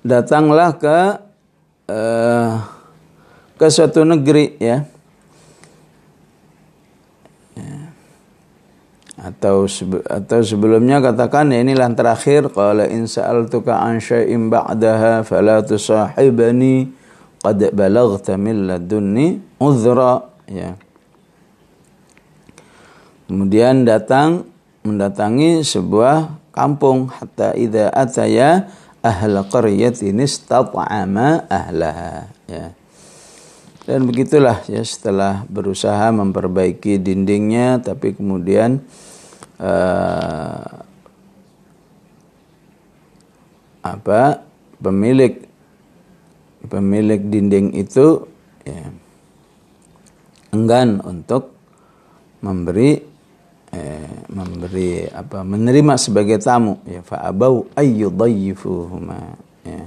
datanglah 0.04 0.76
ke 0.80 1.00
uh, 1.92 2.54
ke 3.60 3.68
suatu 3.68 4.08
negeri 4.08 4.56
ya. 4.56 4.88
Atau 9.20 9.68
atau 10.08 10.40
sebelumnya 10.40 11.04
katakan 11.04 11.52
ya 11.52 11.60
inilah 11.62 11.92
terakhir. 11.94 12.50
Qala 12.52 12.88
in 12.88 13.06
sa'altuka 13.06 13.76
an 13.76 14.00
syai'in 14.00 14.48
ba'daha 14.48 15.28
fala 15.28 15.60
tusahibani 15.62 16.90
qad 17.44 17.72
balaghta 17.76 18.40
min 18.40 18.68
ladunni 18.68 19.40
uzra 19.60 20.24
ya. 20.48 20.76
Kemudian 23.30 23.86
datang 23.86 24.50
mendatangi 24.82 25.62
sebuah 25.62 26.50
kampung 26.50 27.14
hatta 27.14 27.54
idza 27.54 27.94
ataya 27.94 28.68
ahla 29.06 29.46
qaryatin 29.46 30.18
istat'ama 30.18 31.46
ahlaha. 31.46 32.28
Ya. 32.50 32.74
Dan 33.90 34.06
begitulah 34.06 34.62
ya 34.70 34.86
setelah 34.86 35.50
berusaha 35.50 36.14
memperbaiki 36.14 37.02
dindingnya 37.02 37.82
tapi 37.82 38.14
kemudian 38.14 38.86
uh, 39.60 40.68
apa 43.80 44.44
pemilik 44.80 45.40
pemilik 46.68 47.22
dinding 47.24 47.76
itu 47.76 48.28
ya, 48.68 48.92
enggan 50.52 51.00
untuk 51.04 51.56
memberi 52.40 53.00
eh, 53.76 54.14
memberi 54.32 55.08
apa 55.12 55.44
menerima 55.44 55.96
sebagai 56.00 56.40
tamu 56.40 56.80
ya 56.88 57.04
fa 57.04 57.24
abau 57.28 57.68
ayyudayyifuhuma 57.76 59.36
ya. 59.64 59.84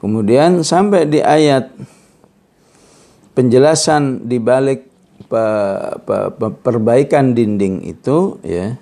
Kemudian 0.00 0.64
sampai 0.64 1.04
di 1.04 1.20
ayat 1.20 1.76
penjelasan 3.36 4.24
di 4.24 4.40
balik 4.40 4.89
pe, 5.28 5.44
pe, 6.06 6.16
pe, 6.32 6.46
perbaikan 6.64 7.36
dinding 7.36 7.84
itu 7.84 8.40
ya 8.46 8.78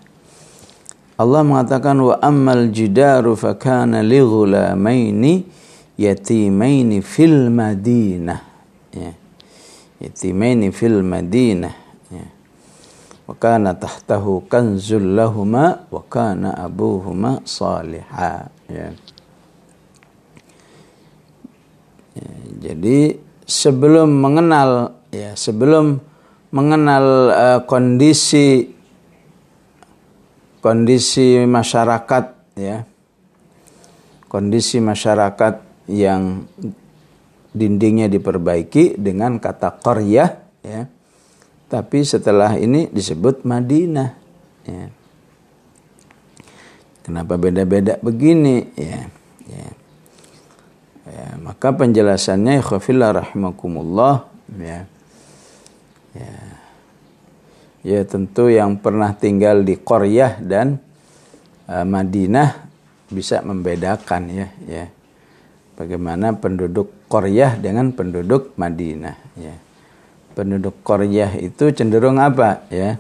Allah 1.19 1.43
mengatakan 1.43 1.99
wa 1.99 2.15
ammal 2.23 2.71
jidaru 2.71 3.35
fakana 3.35 4.07
li 4.07 4.23
ghulamaini 4.23 5.43
yatimaini 5.99 7.03
fil 7.03 7.51
madinah 7.51 8.41
ya 8.95 9.13
yatimaini 9.99 10.71
fil 10.71 11.03
Madinah 11.03 11.75
ya. 12.11 12.27
wa 13.27 13.35
kana 13.35 13.75
tahtahu 13.75 14.47
kanzul 14.47 15.19
lahuma 15.19 15.91
wa 15.91 16.03
kana 16.07 16.55
abuhuma 16.55 17.43
saliha 17.43 18.47
ya. 18.71 18.89
ya 22.15 22.31
jadi 22.63 23.19
sebelum 23.43 24.07
mengenal 24.23 24.95
ya 25.11 25.35
sebelum 25.35 25.99
mengenal 26.51 27.07
uh, 27.31 27.61
kondisi 27.69 28.73
kondisi 30.59 31.45
masyarakat 31.45 32.25
ya 32.59 32.89
kondisi 34.29 34.79
masyarakat 34.79 35.65
yang 35.89 36.45
dindingnya 37.57 38.13
diperbaiki 38.13 39.01
dengan 39.01 39.41
kata 39.41 39.81
qaryah 39.81 40.31
ya. 40.61 40.87
Tapi 41.69 42.01
setelah 42.01 42.57
ini 42.57 42.89
disebut 42.89 43.45
Madinah 43.45 44.11
ya. 44.69 44.85
Kenapa 47.05 47.41
beda-beda 47.41 47.97
begini 48.05 48.69
ya. 48.77 49.09
ya. 49.49 49.69
Ya, 51.09 51.29
maka 51.41 51.73
penjelasannya 51.73 52.61
khafillah 52.61 53.25
rahimakumullah 53.25 54.29
ya. 54.61 54.85
Ya. 56.17 56.35
Ya 57.87 58.01
tentu 58.05 58.51
yang 58.51 58.77
pernah 58.81 59.15
tinggal 59.15 59.63
di 59.63 59.79
Qaryah 59.79 60.43
dan 60.43 60.83
uh, 61.71 61.87
Madinah 61.87 62.69
bisa 63.09 63.41
membedakan 63.41 64.29
ya 64.29 64.49
ya. 64.69 64.85
Bagaimana 65.79 66.35
penduduk 66.35 66.91
Koryah 67.07 67.55
dengan 67.55 67.95
penduduk 67.95 68.59
Madinah 68.59 69.17
ya. 69.39 69.55
Penduduk 70.35 70.83
Koryah 70.83 71.39
itu 71.39 71.71
cenderung 71.71 72.19
apa 72.19 72.67
ya? 72.69 72.99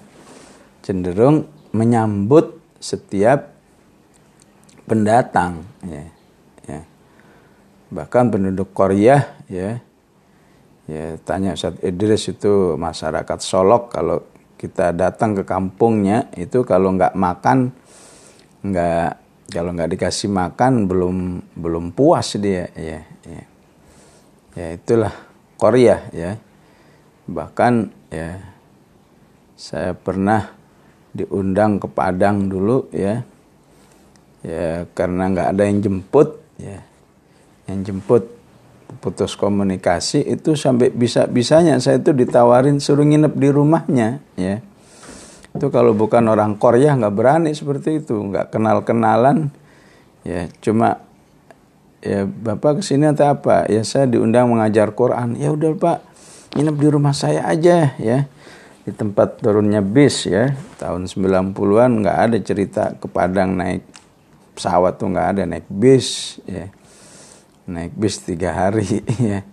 Cenderung 0.86 1.50
menyambut 1.74 2.54
setiap 2.78 3.50
pendatang 4.86 5.66
ya. 5.82 6.06
ya. 6.70 6.80
Bahkan 7.90 8.30
penduduk 8.30 8.70
Koryah 8.70 9.26
ya 9.50 9.82
ya 10.88 11.20
tanya 11.22 11.52
Ustaz 11.54 11.76
Idris 11.84 12.32
itu 12.32 12.74
masyarakat 12.80 13.38
Solok 13.38 13.92
kalau 13.92 14.24
kita 14.58 14.90
datang 14.90 15.38
ke 15.38 15.46
kampungnya 15.46 16.32
itu 16.34 16.66
kalau 16.66 16.96
nggak 16.96 17.14
makan 17.14 17.70
nggak 18.66 19.28
kalau 19.48 19.70
nggak 19.72 19.94
dikasih 19.96 20.28
makan 20.28 20.90
belum 20.90 21.16
belum 21.56 21.94
puas 21.94 22.36
dia 22.36 22.68
ya 22.74 23.00
ya. 23.24 23.42
Ya 24.58 24.74
itulah 24.74 25.14
Korea 25.54 26.10
ya. 26.10 26.34
Bahkan 27.30 27.72
ya 28.10 28.42
saya 29.54 29.94
pernah 29.94 30.50
diundang 31.14 31.78
ke 31.78 31.86
Padang 31.86 32.50
dulu 32.50 32.90
ya. 32.90 33.22
Ya 34.42 34.82
karena 34.98 35.30
nggak 35.30 35.48
ada 35.54 35.62
yang 35.62 35.78
jemput 35.78 36.42
ya. 36.58 36.82
Yang 37.70 37.78
jemput 37.92 38.24
putus 38.98 39.36
komunikasi 39.36 40.24
itu 40.24 40.56
sampai 40.56 40.88
bisa 40.88 41.28
bisanya 41.28 41.76
saya 41.78 42.00
itu 42.00 42.16
ditawarin 42.16 42.80
suruh 42.80 43.04
nginep 43.04 43.34
di 43.36 43.48
rumahnya 43.52 44.08
ya. 44.40 44.64
Itu 45.52 45.68
kalau 45.68 45.92
bukan 45.92 46.24
orang 46.28 46.56
Korea 46.56 46.96
nggak 46.96 47.14
berani 47.14 47.52
seperti 47.52 48.00
itu 48.00 48.16
nggak 48.16 48.48
kenal 48.48 48.82
kenalan 48.82 49.52
ya. 50.24 50.48
Cuma 50.64 51.04
ya 52.00 52.24
bapak 52.24 52.80
ke 52.80 52.82
sini 52.82 53.12
atau 53.12 53.28
apa? 53.28 53.68
Ya 53.68 53.84
saya 53.84 54.08
diundang 54.08 54.48
mengajar 54.48 54.96
Quran. 54.96 55.36
Ya 55.36 55.52
udah 55.52 55.76
pak 55.76 55.98
nginep 56.56 56.76
di 56.80 56.88
rumah 56.88 57.12
saya 57.12 57.44
aja 57.44 57.92
ya. 58.00 58.24
Di 58.88 58.96
tempat 58.96 59.44
turunnya 59.44 59.84
bis 59.84 60.24
ya 60.24 60.56
tahun 60.80 61.12
90-an 61.12 61.90
nggak 62.00 62.18
ada 62.24 62.38
cerita 62.40 62.96
ke 62.96 63.04
Padang 63.04 63.52
naik 63.52 63.84
pesawat 64.56 64.96
tuh 64.96 65.12
nggak 65.12 65.28
ada 65.36 65.42
naik 65.44 65.68
bis 65.68 66.40
ya 66.48 66.72
naik 67.68 67.92
bis 67.94 68.24
tiga 68.24 68.56
hari 68.56 69.04
ya 69.20 69.44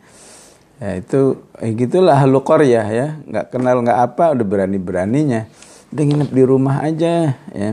Ya 0.76 1.00
itu 1.00 1.40
eh, 1.64 1.72
gitulah 1.72 2.20
ahlu 2.20 2.44
qaryah 2.44 2.88
ya, 2.92 3.08
nggak 3.24 3.46
kenal 3.48 3.80
nggak 3.80 4.00
apa 4.12 4.36
udah 4.36 4.44
berani-beraninya. 4.44 5.48
Udah 5.96 6.04
nginep 6.04 6.32
di 6.36 6.44
rumah 6.44 6.84
aja 6.84 7.40
ya. 7.56 7.70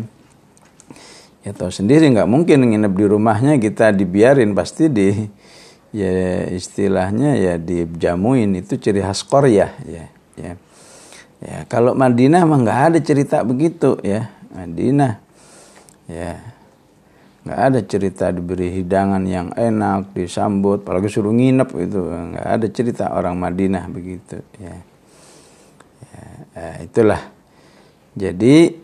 Ya 1.43 1.51
tahu 1.51 1.75
sendiri 1.75 2.07
nggak 2.15 2.31
mungkin 2.31 2.63
nginep 2.63 2.95
di 2.95 3.05
rumahnya 3.11 3.59
kita 3.59 3.91
dibiarin 3.91 4.55
pasti 4.55 4.87
di 4.87 5.11
ya 5.91 6.47
istilahnya 6.55 7.35
ya 7.35 7.59
dijamuin 7.59 8.55
itu 8.55 8.79
ciri 8.79 9.03
khas 9.03 9.27
qaryah 9.27 9.75
ya. 9.83 10.07
Ya. 10.39 10.55
Ya, 11.43 11.67
kalau 11.67 11.99
Madinah 11.99 12.47
mah 12.47 12.59
nggak 12.63 12.81
ada 12.95 12.99
cerita 13.03 13.43
begitu 13.43 13.99
ya. 14.07 14.31
Madinah 14.55 15.19
ya 16.07 16.39
nggak 17.43 17.59
ada 17.59 17.81
cerita 17.83 18.31
diberi 18.31 18.71
hidangan 18.71 19.23
yang 19.27 19.51
enak 19.59 20.15
disambut 20.15 20.87
apalagi 20.87 21.11
suruh 21.11 21.35
nginep 21.35 21.69
itu 21.75 22.01
nggak 22.07 22.47
ada 22.47 22.67
cerita 22.71 23.11
orang 23.11 23.35
Madinah 23.35 23.91
begitu 23.91 24.39
ya, 24.63 24.77
ya, 26.07 26.27
ya 26.55 26.71
itulah. 26.87 27.23
Jadi 28.13 28.77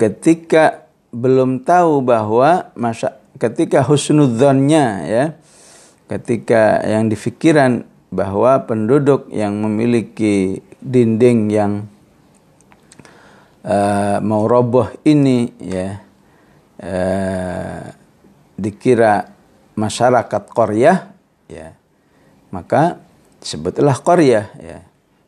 ketika 0.00 0.86
belum 1.12 1.62
tahu 1.62 2.00
bahwa 2.00 2.72
masa 2.74 3.20
ketika 3.38 3.82
husnudzonnya 3.82 4.86
ya 5.04 5.24
ketika 6.06 6.84
yang 6.84 7.10
difikiran 7.10 7.86
bahwa 8.14 8.62
penduduk 8.62 9.26
yang 9.34 9.58
memiliki 9.58 10.62
dinding 10.78 11.50
yang 11.50 11.72
uh, 13.66 14.22
mau 14.22 14.46
roboh 14.46 14.86
ini 15.02 15.50
ya 15.58 16.03
eh, 16.78 17.84
dikira 18.54 19.30
masyarakat 19.74 20.42
Korea 20.54 21.14
ya 21.50 21.74
maka 22.54 23.02
disebutlah 23.42 23.98
Korea 23.98 24.50
ya 24.58 24.78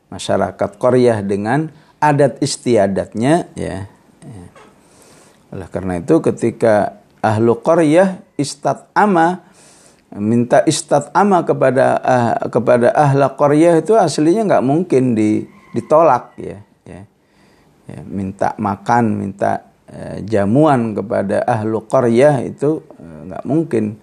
masyarakat 0.07 0.71
Korea 0.79 1.19
dengan 1.19 1.67
adat 1.99 2.39
istiadatnya 2.39 3.51
ya, 3.57 3.91
ya. 4.23 4.45
oleh 5.51 5.67
karena 5.67 5.99
itu 5.99 6.23
ketika 6.23 7.03
ahlu 7.19 7.59
Korea 7.59 8.23
istat 8.39 8.87
ama 8.95 9.43
minta 10.15 10.63
istat 10.63 11.11
ama 11.11 11.43
kepada 11.43 11.99
uh, 11.99 12.47
kepada 12.47 12.95
ahla 12.95 13.35
Korea 13.35 13.75
itu 13.75 13.91
aslinya 13.99 14.47
nggak 14.47 14.65
mungkin 14.65 15.19
di, 15.19 15.43
ditolak 15.75 16.31
ya, 16.39 16.63
ya 16.87 17.01
ya 17.87 17.99
minta 18.07 18.55
makan 18.55 19.19
minta 19.19 19.67
jamuan 20.27 20.91
kepada 20.91 21.43
ahlu 21.47 21.83
qaryah 21.87 22.43
itu 22.43 22.83
eh, 22.99 23.19
nggak 23.31 23.43
mungkin 23.47 23.95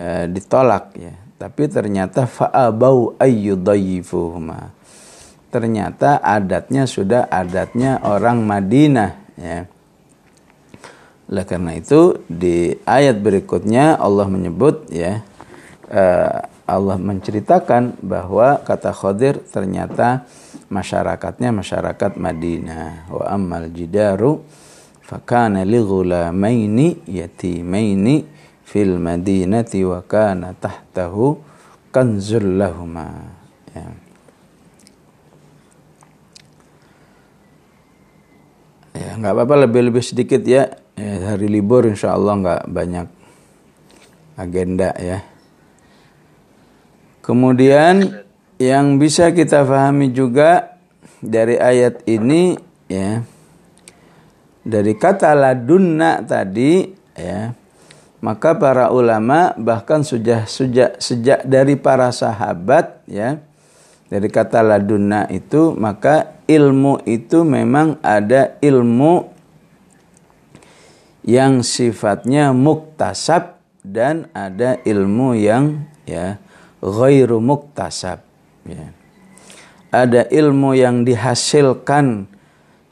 eh, 0.00 0.24
ditolak 0.28 0.96
ya. 0.96 1.14
Tapi 1.36 1.66
ternyata 1.66 2.30
fa'abau 2.30 3.18
ayyudayifuhuma 3.18 4.70
ternyata 5.52 6.22
adatnya 6.22 6.88
sudah 6.88 7.28
adatnya 7.28 8.00
orang 8.06 8.40
Madinah 8.46 9.10
ya. 9.36 9.68
Oleh 11.28 11.44
karena 11.48 11.76
itu 11.76 12.20
di 12.28 12.72
ayat 12.84 13.20
berikutnya 13.20 14.00
Allah 14.00 14.28
menyebut 14.28 14.88
ya 14.92 15.24
Allah 16.72 16.96
menceritakan 16.96 18.00
bahwa 18.00 18.62
kata 18.64 18.94
Khadir 18.96 19.44
ternyata 19.50 20.24
masyarakatnya 20.72 21.52
masyarakat 21.52 22.16
Madinah. 22.16 23.12
Wa 23.12 23.34
ammal 23.34 23.68
jidaru 23.68 24.40
fakana 25.02 25.66
li 25.66 25.78
ghulamaini 25.82 27.02
yatimaini 27.10 28.24
fil 28.62 28.96
madinati 28.96 29.84
wa 29.84 30.00
kana 30.00 30.56
tahtahu 30.56 31.36
kanzul 31.92 32.56
lahuma 32.56 33.10
ya. 33.76 33.86
ya 38.96 39.10
nggak 39.20 39.32
apa-apa 39.36 39.68
lebih-lebih 39.68 40.00
sedikit 40.00 40.40
ya. 40.46 40.72
ya 40.96 41.36
hari 41.36 41.52
libur 41.52 41.84
insya 41.84 42.16
Allah 42.16 42.32
nggak 42.40 42.62
banyak 42.72 43.06
agenda 44.40 44.96
ya 44.96 45.20
kemudian 47.20 48.24
yang 48.56 48.96
bisa 48.96 49.34
kita 49.36 49.68
pahami 49.68 50.14
juga 50.14 50.80
dari 51.20 51.60
ayat 51.60 52.06
ini 52.08 52.56
ya 52.88 53.20
dari 54.62 54.94
kata 54.94 55.34
ladunna 55.34 56.22
tadi 56.22 56.86
ya 57.18 57.54
maka 58.22 58.54
para 58.54 58.94
ulama 58.94 59.50
bahkan 59.58 60.06
sudah 60.06 60.46
sejak 60.46 61.02
sejak 61.02 61.42
dari 61.42 61.74
para 61.74 62.14
sahabat 62.14 63.02
ya 63.10 63.42
dari 64.06 64.28
kata 64.30 64.62
ladunna 64.62 65.26
itu 65.34 65.74
maka 65.74 66.38
ilmu 66.46 67.02
itu 67.08 67.42
memang 67.42 67.98
ada 68.04 68.54
ilmu 68.62 69.32
yang 71.22 71.62
sifatnya 71.62 72.50
muktasab 72.50 73.62
dan 73.82 74.30
ada 74.34 74.78
ilmu 74.82 75.34
yang 75.38 75.86
ya 76.06 76.38
ghairu 76.82 77.38
muktasab 77.38 78.22
ya. 78.66 78.94
Ada 79.92 80.24
ilmu 80.32 80.72
yang 80.72 81.04
dihasilkan 81.04 82.31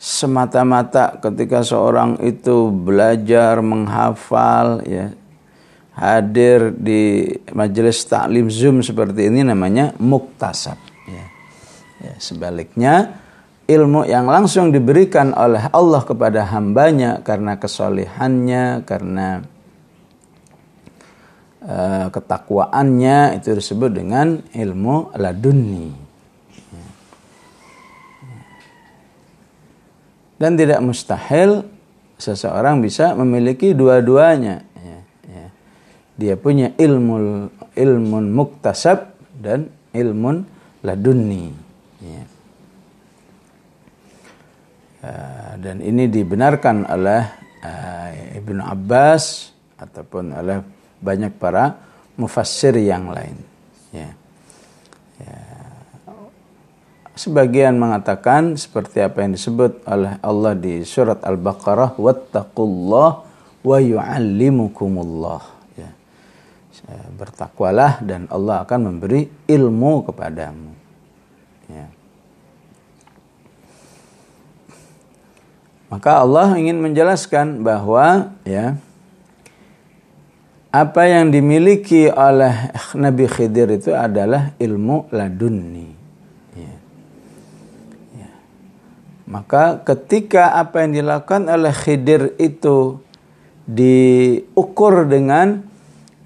semata-mata 0.01 1.21
ketika 1.21 1.61
seorang 1.61 2.17
itu 2.25 2.73
belajar 2.73 3.61
menghafal 3.61 4.81
ya 4.89 5.13
hadir 5.93 6.73
di 6.73 7.29
majelis 7.53 8.01
taklim 8.09 8.49
zoom 8.49 8.81
seperti 8.81 9.29
ini 9.29 9.45
namanya 9.45 9.93
muktasab 10.01 10.81
ya. 11.05 11.27
ya 12.01 12.15
sebaliknya 12.17 13.21
ilmu 13.69 14.09
yang 14.09 14.25
langsung 14.25 14.73
diberikan 14.73 15.37
oleh 15.37 15.69
Allah 15.69 16.01
kepada 16.01 16.49
hambanya 16.49 17.21
karena 17.21 17.61
kesolihannya 17.61 18.89
karena 18.89 19.45
uh, 21.61 22.09
ketakwaannya 22.09 23.37
itu 23.37 23.53
disebut 23.53 24.01
dengan 24.01 24.41
ilmu 24.57 25.13
laduni 25.21 26.00
dan 30.41 30.57
tidak 30.57 30.81
mustahil 30.81 31.69
seseorang 32.17 32.81
bisa 32.81 33.13
memiliki 33.13 33.77
dua-duanya. 33.77 34.65
Ya, 34.73 34.99
ya. 35.29 35.47
Dia 36.17 36.35
punya 36.41 36.73
ilmu 36.81 37.49
ilmun 37.77 38.25
muktasab 38.33 39.13
dan 39.37 39.69
ilmun 39.93 40.49
ladunni. 40.81 41.53
Ya. 42.01 42.23
Uh, 45.01 45.53
dan 45.61 45.81
ini 45.85 46.09
dibenarkan 46.09 46.89
oleh 46.89 47.23
uh, 47.61 48.37
Ibnu 48.41 48.65
Abbas 48.65 49.53
ataupun 49.77 50.33
oleh 50.33 50.61
banyak 51.01 51.37
para 51.37 51.77
mufassir 52.17 52.77
yang 52.81 53.13
lain. 53.13 53.37
Ya. 53.93 54.13
Sebagian 57.21 57.77
mengatakan 57.77 58.57
seperti 58.57 59.05
apa 59.05 59.21
yang 59.21 59.37
disebut 59.37 59.85
oleh 59.85 60.17
Allah 60.25 60.57
di 60.57 60.81
surat 60.89 61.21
Al-Baqarah, 61.21 62.01
"Wattaqullah 62.01 63.11
wa 63.61 63.77
yu'allimukumullah." 63.77 65.45
Ya. 65.77 65.93
Bertakwalah 67.21 68.01
dan 68.01 68.25
Allah 68.33 68.65
akan 68.65 68.81
memberi 68.89 69.29
ilmu 69.45 70.09
kepadamu. 70.09 70.73
Ya. 71.69 71.93
Maka 75.93 76.25
Allah 76.25 76.57
ingin 76.57 76.81
menjelaskan 76.81 77.61
bahwa 77.61 78.33
ya 78.49 78.81
apa 80.73 81.05
yang 81.05 81.29
dimiliki 81.29 82.09
oleh 82.09 82.73
Nabi 82.97 83.29
Khidir 83.29 83.77
itu 83.77 83.93
adalah 83.93 84.57
ilmu 84.57 85.13
ladunni 85.13 86.00
Maka 89.31 89.87
ketika 89.87 90.59
apa 90.59 90.83
yang 90.83 90.99
dilakukan 90.99 91.47
oleh 91.47 91.71
Khidir 91.71 92.35
itu 92.43 92.99
diukur 93.63 95.07
dengan 95.07 95.63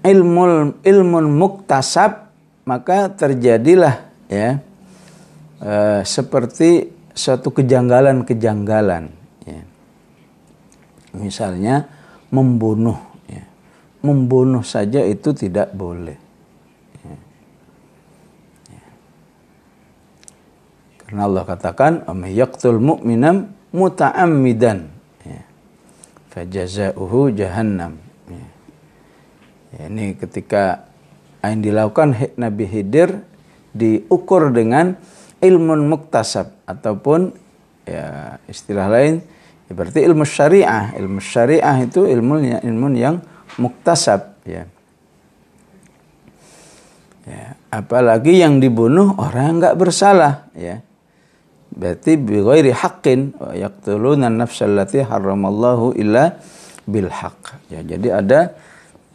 ilmu 0.01 0.73
ilmu 0.81 1.17
muktasab 1.29 2.33
maka 2.65 3.13
terjadilah 3.13 4.09
ya 4.25 4.57
e, 5.61 6.01
seperti 6.01 6.89
suatu 7.13 7.53
kejanggalan-kejanggalan 7.53 9.13
ya. 9.45 9.61
Misalnya 11.13 11.85
membunuh 12.33 12.97
ya. 13.29 13.45
Membunuh 14.01 14.65
saja 14.65 15.05
itu 15.05 15.29
tidak 15.37 15.69
boleh. 15.77 16.24
Karena 21.05 21.21
Allah 21.29 21.43
katakan, 21.45 22.01
"Yaqtul 22.29 22.81
mu'minam 22.81 23.53
muta'ammidan." 23.69 24.89
Ya. 25.21 25.41
Fajaza'uhu 26.33 27.33
jahannam. 27.37 28.01
Ya. 28.25 28.45
ya. 29.77 29.83
ini 29.89 30.17
ketika 30.17 30.89
yang 31.45 31.61
dilakukan 31.61 32.17
Nabi 32.41 32.65
Hidir 32.65 33.21
diukur 33.75 34.49
dengan 34.49 34.97
ilmu 35.43 35.77
muktasab 35.85 36.57
ataupun 36.65 37.35
ya 37.85 38.37
istilah 38.49 38.89
lain 38.89 39.21
ya 39.69 39.73
berarti 39.77 40.01
ilmu 40.01 40.25
syariah 40.25 40.95
ilmu 40.97 41.21
syariah 41.21 41.85
itu 41.85 42.09
ilmu 42.09 42.41
ilmu 42.65 42.87
yang 42.97 43.21
muktasab 43.61 44.41
ya 44.47 44.65
ya 47.29 47.45
apalagi 47.69 48.41
yang 48.41 48.57
dibunuh 48.57 49.13
orang 49.21 49.61
nggak 49.61 49.77
bersalah 49.77 50.49
ya 50.57 50.81
berarti 51.75 52.15
bighairi 52.15 52.71
haqqin 52.71 53.35
wa 53.35 53.51
yaqtuluna 53.51 54.31
an-nafsal 54.31 54.71
lati 54.71 55.03
haramallahu 55.03 55.93
illa 55.99 56.39
bil 56.87 57.11
haqq. 57.11 57.59
Ya 57.69 57.83
jadi 57.83 58.23
ada 58.23 58.39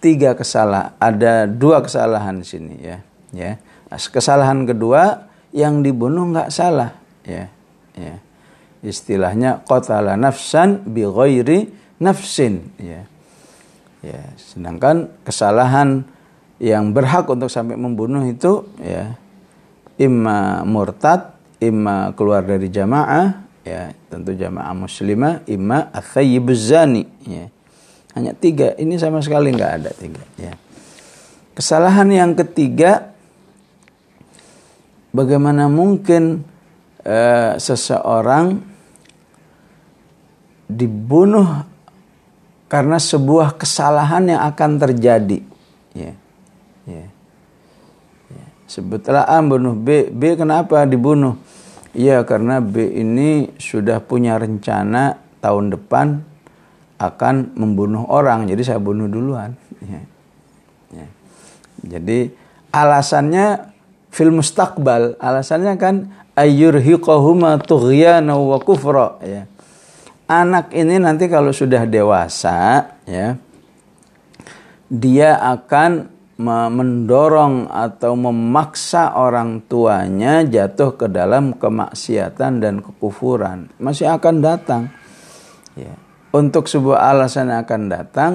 tiga 0.05 0.37
kesalahan 0.37 0.93
ada 1.01 1.49
dua 1.49 1.81
kesalahan 1.81 2.45
sini 2.45 2.77
ya. 2.79 2.99
Ya. 3.33 3.57
Kesalahan 3.91 4.69
kedua 4.69 5.27
yang 5.51 5.83
dibunuh 5.83 6.31
nggak 6.31 6.53
salah 6.53 6.95
ya. 7.25 7.49
Ya. 7.97 8.21
Istilahnya 8.85 9.65
qatala 9.65 10.15
nafsan 10.21 10.85
bi 10.85 11.03
ghairi 11.03 11.73
nafsin 11.99 12.71
ya. 12.77 13.09
Ya 14.05 14.21
sedangkan 14.37 15.09
kesalahan 15.25 16.05
yang 16.61 16.93
berhak 16.93 17.25
untuk 17.29 17.49
sampai 17.49 17.77
membunuh 17.81 18.21
itu 18.29 18.69
ya 18.81 19.17
imma 19.97 20.65
murtad 20.69 21.40
imma 21.61 22.11
keluar 22.17 22.43
dari 22.43 22.73
jamaah 22.73 23.45
ya 23.63 23.93
tentu 24.09 24.33
jamaah 24.33 24.73
muslimah 24.73 25.45
imma 25.45 25.93
athayyibuz 25.93 26.73
zani 26.73 27.05
ya 27.29 27.47
hanya 28.17 28.33
tiga 28.35 28.75
ini 28.81 28.97
sama 28.97 29.21
sekali 29.21 29.53
nggak 29.53 29.73
ada 29.85 29.91
tiga 29.95 30.25
ya 30.41 30.57
kesalahan 31.55 32.09
yang 32.09 32.33
ketiga 32.35 33.13
bagaimana 35.13 35.69
mungkin 35.69 36.43
uh, 37.05 37.55
seseorang 37.61 38.63
dibunuh 40.71 41.67
karena 42.71 43.03
sebuah 43.03 43.59
kesalahan 43.59 44.31
yang 44.31 44.43
akan 44.47 44.79
terjadi. 44.79 45.43
Ya. 45.91 46.15
Ya. 46.87 47.11
Ya. 48.71 48.79
Sebutlah 48.79 49.27
A 49.27 49.43
bunuh 49.43 49.75
B. 49.75 50.15
B 50.15 50.39
kenapa 50.39 50.87
dibunuh? 50.87 51.35
Iya 51.91 52.23
karena 52.23 52.63
B 52.63 52.87
ini 52.87 53.51
sudah 53.59 53.99
punya 53.99 54.39
rencana 54.39 55.19
tahun 55.43 55.75
depan 55.75 56.23
akan 57.03 57.59
membunuh 57.59 58.07
orang. 58.07 58.47
Jadi 58.47 58.63
saya 58.63 58.79
bunuh 58.79 59.11
duluan. 59.11 59.59
Ya. 59.83 60.03
Ya. 60.95 61.07
Jadi 61.83 62.31
alasannya 62.71 63.75
fil 64.15 64.31
mustaqbal. 64.31 65.19
Alasannya 65.19 65.75
kan 65.75 66.15
ayyurhiqahuma 66.39 67.59
tughyana 67.67 68.39
wa 68.39 68.63
kufra. 68.63 69.19
Ya 69.27 69.51
anak 70.31 70.71
ini 70.71 71.03
nanti 71.03 71.27
kalau 71.27 71.51
sudah 71.51 71.83
dewasa 71.91 72.87
ya 73.03 73.35
dia 74.87 75.35
akan 75.43 76.07
mendorong 76.41 77.69
atau 77.69 78.17
memaksa 78.17 79.13
orang 79.13 79.61
tuanya 79.69 80.41
jatuh 80.41 80.97
ke 80.97 81.07
dalam 81.13 81.53
kemaksiatan 81.61 82.65
dan 82.65 82.81
kekufuran 82.81 83.69
masih 83.77 84.09
akan 84.09 84.41
datang 84.41 84.83
ya 85.77 85.93
untuk 86.33 86.65
sebuah 86.65 87.13
alasan 87.13 87.53
yang 87.53 87.61
akan 87.69 87.83
datang 87.93 88.33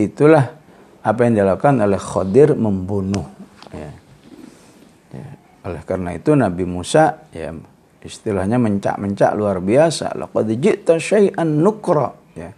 itulah 0.00 0.56
apa 1.04 1.20
yang 1.28 1.44
dilakukan 1.44 1.84
oleh 1.84 2.00
Khadir 2.00 2.56
membunuh 2.56 3.28
ya. 3.72 3.92
ya. 5.12 5.28
oleh 5.68 5.82
karena 5.84 6.16
itu 6.16 6.32
Nabi 6.32 6.64
Musa 6.64 7.28
ya 7.36 7.52
istilahnya 8.04 8.56
mencak-mencak 8.56 9.30
luar 9.36 9.60
biasa. 9.60 10.16
Laqad 10.16 10.48
ji'ta 10.48 10.96
syai'an 10.96 11.60
nukra. 11.60 12.12
Ya. 12.36 12.50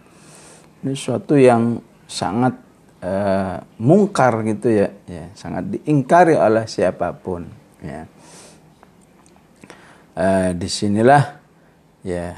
Ini 0.83 0.93
suatu 0.95 1.35
yang 1.35 1.79
sangat 2.07 2.55
uh, 3.03 3.55
mungkar 3.83 4.41
gitu 4.47 4.71
ya. 4.71 4.89
ya, 5.05 5.25
sangat 5.35 5.67
diingkari 5.75 6.39
oleh 6.39 6.65
siapa 6.65 7.11
pun. 7.11 7.45
Ya. 7.83 8.07
Uh, 10.13 10.49
di 10.55 10.69
sinilah 10.69 11.41
ya 12.05 12.37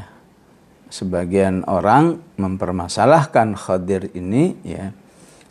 sebagian 0.88 1.68
orang 1.68 2.24
mempermasalahkan 2.40 3.54
Khadir 3.60 4.16
ini 4.16 4.56
ya 4.64 4.96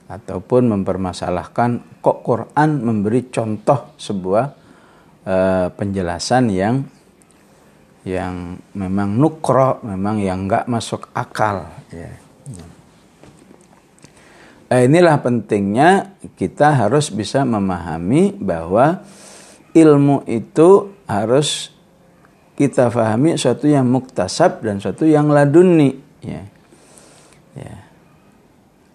ataupun 0.09 0.73
mempermasalahkan 0.73 2.01
kok 2.01 2.19
Quran 2.25 2.71
memberi 2.81 3.29
contoh 3.29 3.97
sebuah 4.01 4.45
uh, 5.25 5.69
penjelasan 5.73 6.49
yang 6.53 6.85
yang 8.05 8.61
memang 8.77 9.17
nukro, 9.17 9.81
memang 9.81 10.21
yang 10.21 10.45
nggak 10.45 10.69
masuk 10.69 11.09
akal. 11.17 11.65
Ya. 11.89 12.13
Nah, 14.75 14.83
inilah 14.83 15.23
pentingnya 15.23 16.19
kita 16.35 16.75
harus 16.75 17.07
bisa 17.15 17.47
memahami 17.47 18.35
bahwa 18.35 19.07
ilmu 19.71 20.27
itu 20.27 20.91
harus 21.07 21.71
kita 22.59 22.91
pahami 22.91 23.39
suatu 23.39 23.71
yang 23.71 23.87
muktasab 23.87 24.67
dan 24.67 24.83
suatu 24.83 25.07
yang 25.07 25.31
laduni. 25.31 25.95
Ya. 26.27 26.43
Ya. 27.55 27.87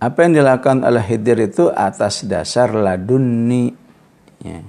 Apa 0.03 0.27
yang 0.27 0.43
dilakukan 0.43 0.83
oleh 0.83 0.99
Hidir 0.99 1.47
itu 1.47 1.71
atas 1.71 2.27
dasar 2.27 2.75
laduni. 2.75 3.71
Ya. 4.43 4.59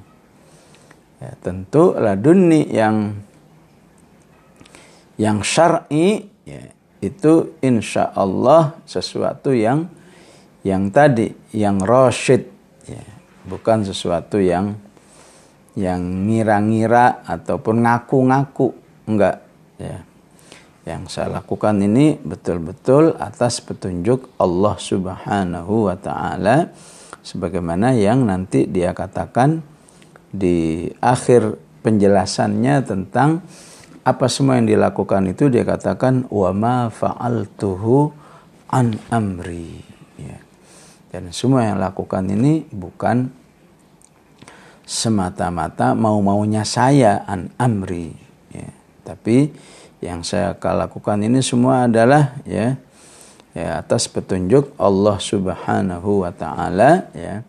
Ya, 1.19 1.35
tentu 1.43 1.91
laduni 1.99 2.71
yang 2.71 3.19
yang 5.19 5.43
syar'i 5.43 6.31
ya, 6.47 6.71
itu 7.03 7.59
insya 7.67 8.15
Allah 8.15 8.79
sesuatu 8.87 9.51
yang 9.51 9.99
yang 10.67 10.93
tadi 10.93 11.33
yang 11.57 11.81
roshid 11.81 12.45
ya, 12.85 13.05
bukan 13.49 13.85
sesuatu 13.87 14.37
yang 14.37 14.77
yang 15.79 16.29
ngira-ngira 16.29 17.25
ataupun 17.25 17.87
ngaku-ngaku 17.87 18.75
enggak 19.09 19.37
ya 19.81 20.05
yang 20.89 21.07
saya 21.07 21.41
lakukan 21.41 21.77
ini 21.79 22.19
betul-betul 22.19 23.15
atas 23.21 23.61
petunjuk 23.63 24.33
Allah 24.41 24.77
Subhanahu 24.81 25.87
wa 25.89 25.97
taala 25.97 26.73
sebagaimana 27.21 27.93
yang 27.95 28.25
nanti 28.25 28.65
dia 28.67 28.97
katakan 28.97 29.61
di 30.33 30.89
akhir 30.99 31.59
penjelasannya 31.85 32.75
tentang 32.85 33.45
apa 34.01 34.27
semua 34.33 34.57
yang 34.57 34.69
dilakukan 34.69 35.29
itu 35.29 35.53
dia 35.53 35.63
katakan 35.63 36.25
wa 36.33 36.51
ma 36.57 36.77
fa'altuhu 36.89 38.11
an 38.73 38.97
amri. 39.13 39.90
Dan 41.11 41.35
semua 41.35 41.67
yang 41.67 41.79
lakukan 41.83 42.23
ini 42.31 42.67
bukan 42.71 43.31
semata-mata 44.87 45.95
mau-maunya 45.95 46.67
saya 46.67 47.23
an 47.27 47.51
amri 47.59 48.15
ya. 48.51 48.71
tapi 49.07 49.51
yang 50.03 50.25
saya 50.27 50.57
lakukan 50.57 51.21
ini 51.23 51.43
semua 51.45 51.87
adalah 51.87 52.41
ya 52.49 52.75
ya 53.55 53.83
atas 53.83 54.07
petunjuk 54.07 54.75
Allah 54.79 55.19
Subhanahu 55.19 56.27
wa 56.27 56.33
taala 56.35 57.11
ya 57.15 57.43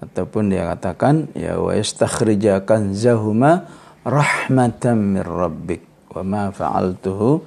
ataupun 0.00 0.52
dia 0.52 0.68
katakan 0.68 1.28
ya 1.36 1.60
wa 1.60 1.72
yastakhrijakan 1.76 2.96
zahuma 2.96 3.68
rahmatan 4.04 5.20
min 5.20 5.24
rabbik 5.24 5.84
wa 6.16 6.22
ma 6.24 6.44
fa'altuhu 6.48 7.44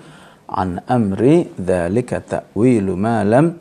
an 0.53 0.81
amri 0.85 1.49
dzalika 1.57 2.21
ta'wilu 2.21 2.93
ma 2.93 3.25
lam 3.25 3.57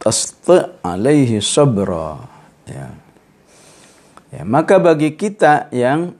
tasti 0.00 0.80
alaihi 0.80 1.44
sabra. 1.44 2.24
Ya. 2.64 2.88
Ya 4.32 4.42
maka 4.48 4.80
bagi 4.80 5.12
kita 5.12 5.68
yang 5.68 6.16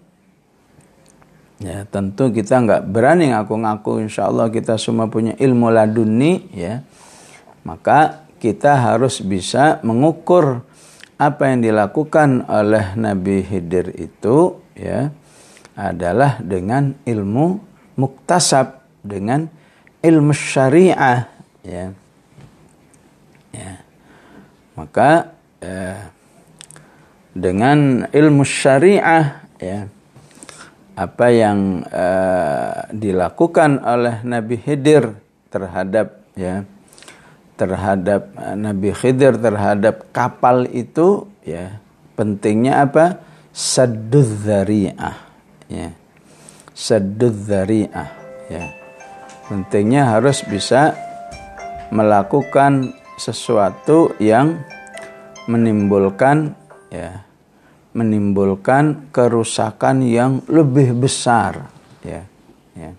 ya 1.56 1.88
tentu 1.88 2.28
kita 2.28 2.60
nggak 2.60 2.82
berani 2.92 3.32
ngaku-ngaku 3.32 4.04
insya 4.04 4.28
Allah 4.28 4.52
kita 4.52 4.76
semua 4.76 5.08
punya 5.08 5.32
ilmu 5.40 5.72
laduni 5.72 6.52
ya. 6.52 6.84
Maka 7.64 8.28
kita 8.40 8.76
harus 8.76 9.20
bisa 9.24 9.80
mengukur 9.84 10.64
apa 11.20 11.52
yang 11.52 11.60
dilakukan 11.60 12.48
oleh 12.48 12.96
Nabi 12.96 13.44
Hidir 13.44 13.92
itu 13.96 14.56
ya 14.72 15.12
adalah 15.76 16.40
dengan 16.40 16.96
ilmu 17.04 17.60
muktasab 18.00 18.80
dengan 19.04 19.44
ilmu 20.00 20.32
syariah 20.32 21.28
ya 21.60 21.92
ya 21.92 21.99
maka 24.80 25.36
eh, 25.60 26.00
dengan 27.36 28.08
ilmu 28.08 28.40
syariah 28.48 29.44
ya 29.60 29.84
apa 30.96 31.26
yang 31.28 31.84
eh, 31.84 32.88
dilakukan 32.96 33.84
oleh 33.84 34.24
Nabi 34.24 34.56
Khidir 34.56 35.12
terhadap 35.52 36.24
ya 36.32 36.64
terhadap 37.60 38.32
eh, 38.40 38.56
Nabi 38.56 38.96
Khidir 38.96 39.36
terhadap 39.36 40.08
kapal 40.16 40.64
itu 40.72 41.28
ya 41.44 41.76
pentingnya 42.16 42.88
apa? 42.88 43.20
Saddud 43.52 44.40
dzari'ah 44.40 45.16
ya 45.68 46.00
saddud 46.80 47.36
dzari'ah 47.44 48.08
ya. 48.48 48.64
Pentingnya 49.52 50.16
harus 50.16 50.40
bisa 50.46 50.96
melakukan 51.92 52.94
sesuatu 53.20 54.16
yang 54.16 54.64
menimbulkan 55.44 56.56
ya 56.88 57.28
menimbulkan 57.92 59.12
kerusakan 59.12 60.00
yang 60.08 60.40
lebih 60.48 60.96
besar 60.96 61.68
ya 62.00 62.24
ya. 62.72 62.96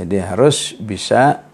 Jadi 0.00 0.16
harus 0.24 0.72
bisa 0.80 1.44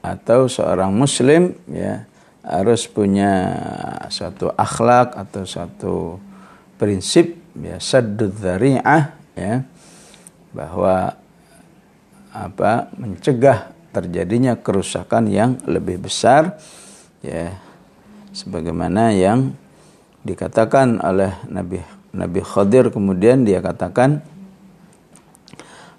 atau 0.00 0.48
seorang 0.48 0.90
muslim 0.96 1.52
ya 1.68 2.08
harus 2.42 2.88
punya 2.90 3.54
suatu 4.10 4.50
akhlak 4.56 5.14
atau 5.14 5.42
suatu 5.46 5.94
prinsip 6.80 7.38
ya 7.54 7.78
saddud 7.78 8.34
dzari'ah 8.34 9.02
ya 9.38 9.62
bahwa 10.50 11.14
apa 12.32 12.90
mencegah 12.98 13.70
terjadinya 13.92 14.56
kerusakan 14.58 15.28
yang 15.28 15.60
lebih 15.68 16.02
besar 16.02 16.56
ya 17.20 17.52
sebagaimana 18.32 19.12
yang 19.12 19.52
dikatakan 20.24 20.98
oleh 21.04 21.36
Nabi 21.52 21.78
Nabi 22.12 22.40
Khadir 22.40 22.88
kemudian 22.90 23.44
dia 23.44 23.60
katakan 23.60 24.24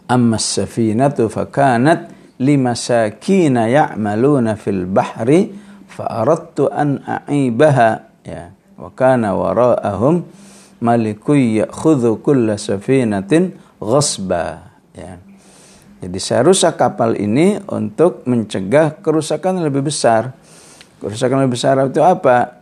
amma 0.09 0.37
safinatu 0.37 1.31
fakanat 1.31 2.11
limasakina 2.41 3.71
ya'maluna 3.71 4.59
fil 4.59 4.83
bahri 4.89 5.53
fa'aradtu 5.87 6.67
an 6.67 6.99
a'ibaha. 7.01 8.11
Ya 8.23 8.51
wa 8.75 8.89
kana 8.91 9.37
wara'ahum 9.37 10.27
malikun 10.83 11.63
ya'khudhu 11.63 12.19
kulla 12.19 12.59
safinatin 12.59 13.55
ghasba. 13.79 14.73
Ya 14.91 15.22
jadi 16.03 16.19
saya 16.19 16.41
rusak 16.43 16.75
kapal 16.75 17.15
ini 17.15 17.63
untuk 17.71 18.27
mencegah 18.27 18.99
kerusakan 18.99 19.63
yang 19.63 19.71
lebih 19.71 19.87
besar. 19.87 20.35
Kerusakan 20.99 21.47
lebih 21.47 21.55
besar 21.55 21.79
itu 21.79 22.03
apa? 22.03 22.59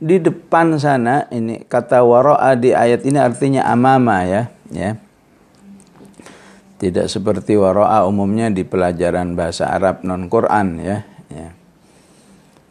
Di 0.00 0.16
depan 0.16 0.80
sana 0.80 1.28
ini 1.28 1.68
kata 1.68 2.00
wara'a 2.00 2.56
di 2.56 2.72
ayat 2.72 3.04
ini 3.04 3.20
artinya 3.20 3.68
amama 3.68 4.24
ya 4.24 4.48
ya. 4.72 4.96
Tidak 6.80 7.12
seperti 7.12 7.60
wara'a 7.60 8.08
umumnya 8.08 8.48
di 8.48 8.64
pelajaran 8.64 9.36
bahasa 9.36 9.68
Arab 9.68 10.00
non 10.00 10.32
Quran 10.32 10.80
ya 10.80 11.04
ya. 11.28 11.48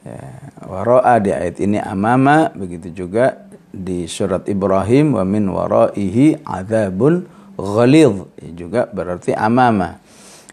Ya, 0.02 0.22
waro'a 0.66 1.22
di 1.22 1.30
ayat 1.30 1.62
ini 1.62 1.78
amama 1.78 2.50
begitu 2.58 2.90
juga 3.06 3.38
di 3.70 4.10
surat 4.10 4.50
Ibrahim 4.50 5.14
wa 5.14 5.22
min 5.22 5.46
waraihi 5.46 6.42
adzabun 6.42 7.41
ghalidh 7.62 8.26
ya, 8.42 8.50
juga 8.58 8.82
berarti 8.90 9.38
amama. 9.38 10.02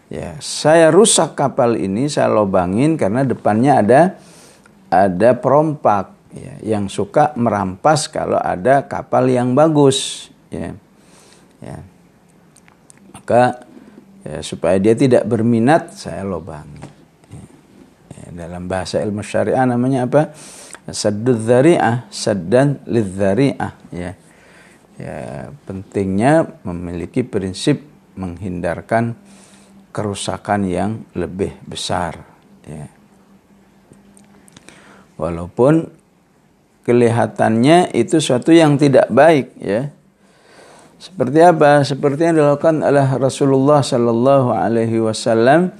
Ya, 0.09 0.37
saya 0.41 0.89
rusak 0.89 1.37
kapal 1.37 1.77
ini 1.77 2.09
saya 2.09 2.29
lobangin 2.33 2.97
karena 2.97 3.21
depannya 3.21 3.81
ada 3.81 4.01
ada 4.89 5.37
perompak 5.37 6.13
ya, 6.33 6.77
yang 6.77 6.89
suka 6.89 7.33
merampas 7.37 8.09
kalau 8.09 8.41
ada 8.41 8.85
kapal 8.85 9.29
yang 9.29 9.53
bagus 9.53 10.29
ya. 10.49 10.73
Ya. 11.61 11.77
Maka 13.13 13.65
ya, 14.25 14.41
supaya 14.41 14.81
dia 14.81 14.97
tidak 14.97 15.29
berminat 15.29 15.93
saya 15.93 16.25
lobangin 16.25 16.89
dalam 18.39 18.69
bahasa 18.71 19.01
ilmu 19.03 19.19
syariah 19.25 19.65
namanya 19.67 20.07
apa? 20.07 20.31
Saddud 20.89 21.43
dzari'ah, 21.43 22.09
saddan 22.09 22.81
lidzari'ah 22.87 23.73
ya. 23.93 24.17
Ya, 24.99 25.47
pentingnya 25.63 26.59
memiliki 26.67 27.23
prinsip 27.23 27.79
menghindarkan 28.19 29.15
kerusakan 29.95 30.67
yang 30.67 31.07
lebih 31.15 31.55
besar 31.63 32.19
ya. 32.67 32.91
Walaupun 35.15 35.87
kelihatannya 36.83 37.95
itu 37.95 38.19
suatu 38.19 38.51
yang 38.51 38.75
tidak 38.75 39.07
baik 39.07 39.55
ya. 39.59 39.87
Seperti 40.99 41.39
apa? 41.39 41.79
Seperti 41.87 42.27
yang 42.27 42.35
dilakukan 42.35 42.83
oleh 42.83 43.07
Rasulullah 43.15 43.79
Sallallahu 43.79 44.51
Alaihi 44.51 44.99
Wasallam 44.99 45.71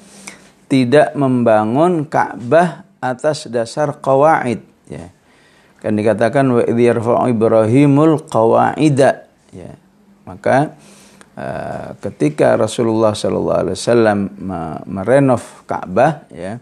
tidak 0.72 1.12
membangun 1.18 2.08
Ka'bah 2.08 2.88
atas 3.04 3.52
dasar 3.52 4.00
qawaid 4.00 4.64
ya. 4.64 4.69
Kan 5.80 5.96
dikatakan 5.96 6.46
wa 6.52 6.64
yarfa'u 6.64 7.32
Ibrahimul 7.32 8.28
qawaida 8.28 9.28
ya. 9.56 9.72
Maka 10.28 10.76
uh, 11.40 11.96
ketika 12.04 12.60
Rasulullah 12.60 13.16
sallallahu 13.16 13.60
alaihi 13.66 13.78
wasallam 13.80 14.20
merenov 14.86 15.44
Ka'bah 15.66 16.28
ya. 16.32 16.60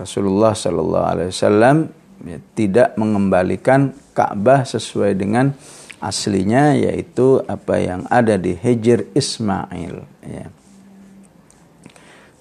Rasulullah 0.00 0.56
sallallahu 0.56 1.06
alaihi 1.06 1.28
wasallam 1.28 1.76
ya, 2.24 2.40
tidak 2.56 2.96
mengembalikan 2.96 3.92
Ka'bah 4.16 4.64
sesuai 4.64 5.12
dengan 5.20 5.52
aslinya 6.00 6.72
yaitu 6.80 7.44
apa 7.44 7.76
yang 7.76 8.08
ada 8.08 8.40
di 8.40 8.56
Hijr 8.56 9.12
Ismail 9.12 10.00
ya 10.24 10.48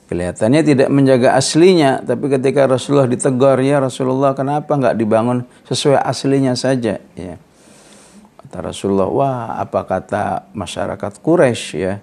Kelihatannya 0.09 0.65
tidak 0.65 0.89
menjaga 0.89 1.37
aslinya, 1.37 2.01
tapi 2.01 2.33
ketika 2.33 2.65
Rasulullah 2.65 3.05
ditegur, 3.05 3.61
ya 3.61 3.77
Rasulullah 3.77 4.33
kenapa 4.33 4.73
nggak 4.73 4.97
dibangun 4.97 5.45
sesuai 5.69 6.01
aslinya 6.01 6.57
saja? 6.57 6.97
Ya. 7.13 7.37
Kata 8.41 8.73
Rasulullah, 8.73 9.05
wah 9.05 9.61
apa 9.61 9.85
kata 9.85 10.49
masyarakat 10.57 11.21
Quraisy 11.21 11.77
ya? 11.77 12.01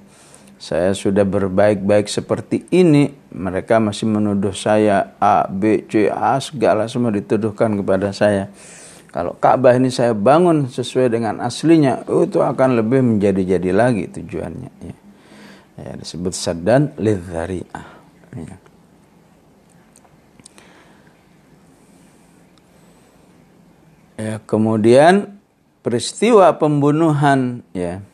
Saya 0.54 0.94
sudah 0.94 1.26
berbaik-baik 1.26 2.06
seperti 2.06 2.70
ini, 2.70 3.10
mereka 3.34 3.82
masih 3.82 4.06
menuduh 4.06 4.54
saya 4.54 5.10
A, 5.18 5.42
B, 5.50 5.82
C, 5.90 6.06
A 6.06 6.38
segala 6.38 6.86
semua 6.86 7.10
dituduhkan 7.10 7.74
kepada 7.74 8.14
saya. 8.14 8.54
Kalau 9.10 9.34
Ka'bah 9.34 9.74
ini 9.74 9.90
saya 9.90 10.14
bangun 10.14 10.70
sesuai 10.70 11.10
dengan 11.10 11.42
aslinya, 11.42 12.06
itu 12.06 12.38
akan 12.38 12.78
lebih 12.78 13.02
menjadi-jadi 13.02 13.74
lagi 13.74 14.06
tujuannya. 14.14 14.70
Ya. 14.78 14.94
Ya, 15.76 15.92
disebut 15.98 16.32
sadan 16.32 16.94
lidzari'ah. 16.94 17.95
Ya. 18.36 18.56
ya 24.16 24.34
kemudian 24.44 25.40
peristiwa 25.84 26.56
pembunuhan 26.56 27.64
ya 27.72 28.04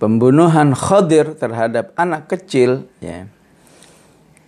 pembunuhan 0.00 0.72
Khadir 0.72 1.36
terhadap 1.36 1.92
anak 1.96 2.32
kecil 2.32 2.88
ya, 3.04 3.28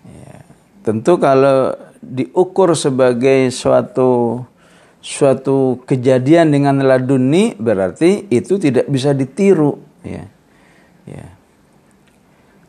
ya 0.09 0.35
tentu 0.81 1.21
kalau 1.21 1.77
diukur 2.01 2.73
sebagai 2.77 3.53
suatu 3.53 4.43
suatu 5.03 5.83
kejadian 5.83 6.55
dengan 6.55 6.81
laduni 6.85 7.59
berarti 7.59 8.31
itu 8.31 8.57
tidak 8.57 8.87
bisa 8.87 9.13
ditiru 9.13 9.81
ya 10.07 10.25
ya 11.09 11.27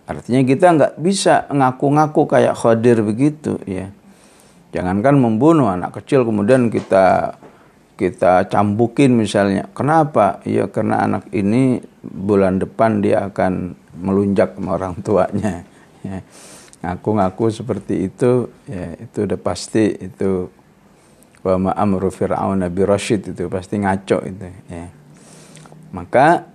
Artinya 0.03 0.43
kita 0.43 0.65
nggak 0.75 0.93
bisa 0.99 1.47
ngaku-ngaku 1.47 2.27
kayak 2.27 2.59
Khadir 2.59 2.99
begitu 3.03 3.55
ya. 3.63 3.87
Jangankan 4.75 5.15
membunuh 5.21 5.69
anak 5.71 6.01
kecil 6.01 6.27
kemudian 6.27 6.67
kita 6.67 7.37
kita 7.95 8.49
cambukin 8.51 9.15
misalnya. 9.15 9.69
Kenapa? 9.71 10.43
Ya 10.43 10.67
karena 10.67 11.07
anak 11.07 11.29
ini 11.31 11.79
bulan 12.03 12.59
depan 12.59 12.99
dia 12.99 13.31
akan 13.31 13.79
melunjak 13.95 14.57
sama 14.57 14.75
orang 14.75 14.99
tuanya. 14.99 15.63
Ya. 16.03 16.19
Ngaku-ngaku 16.83 17.47
seperti 17.47 18.11
itu 18.11 18.51
ya 18.67 18.99
itu 18.99 19.23
udah 19.23 19.39
pasti 19.39 19.87
itu 20.03 20.51
wa 21.43 21.71
amru 21.79 22.11
fir'aun 22.11 22.59
nabi 22.59 22.83
rasyid 22.83 23.31
itu 23.31 23.47
pasti 23.47 23.79
ngaco 23.79 24.19
itu 24.27 24.47
ya. 24.67 24.91
Maka 25.95 26.49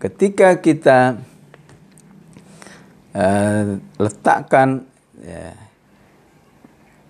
ketika 0.00 0.56
kita 0.64 1.20
uh, 3.16 3.80
letakkan 3.96 4.84
ya, 5.24 5.56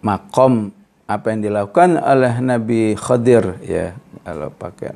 makom 0.07 0.71
apa 1.07 1.35
yang 1.35 1.43
dilakukan 1.43 1.99
oleh 1.99 2.39
Nabi 2.39 2.95
Khadir 2.95 3.59
ya. 3.67 3.95
Kalau 4.23 4.51
pakai 4.55 4.91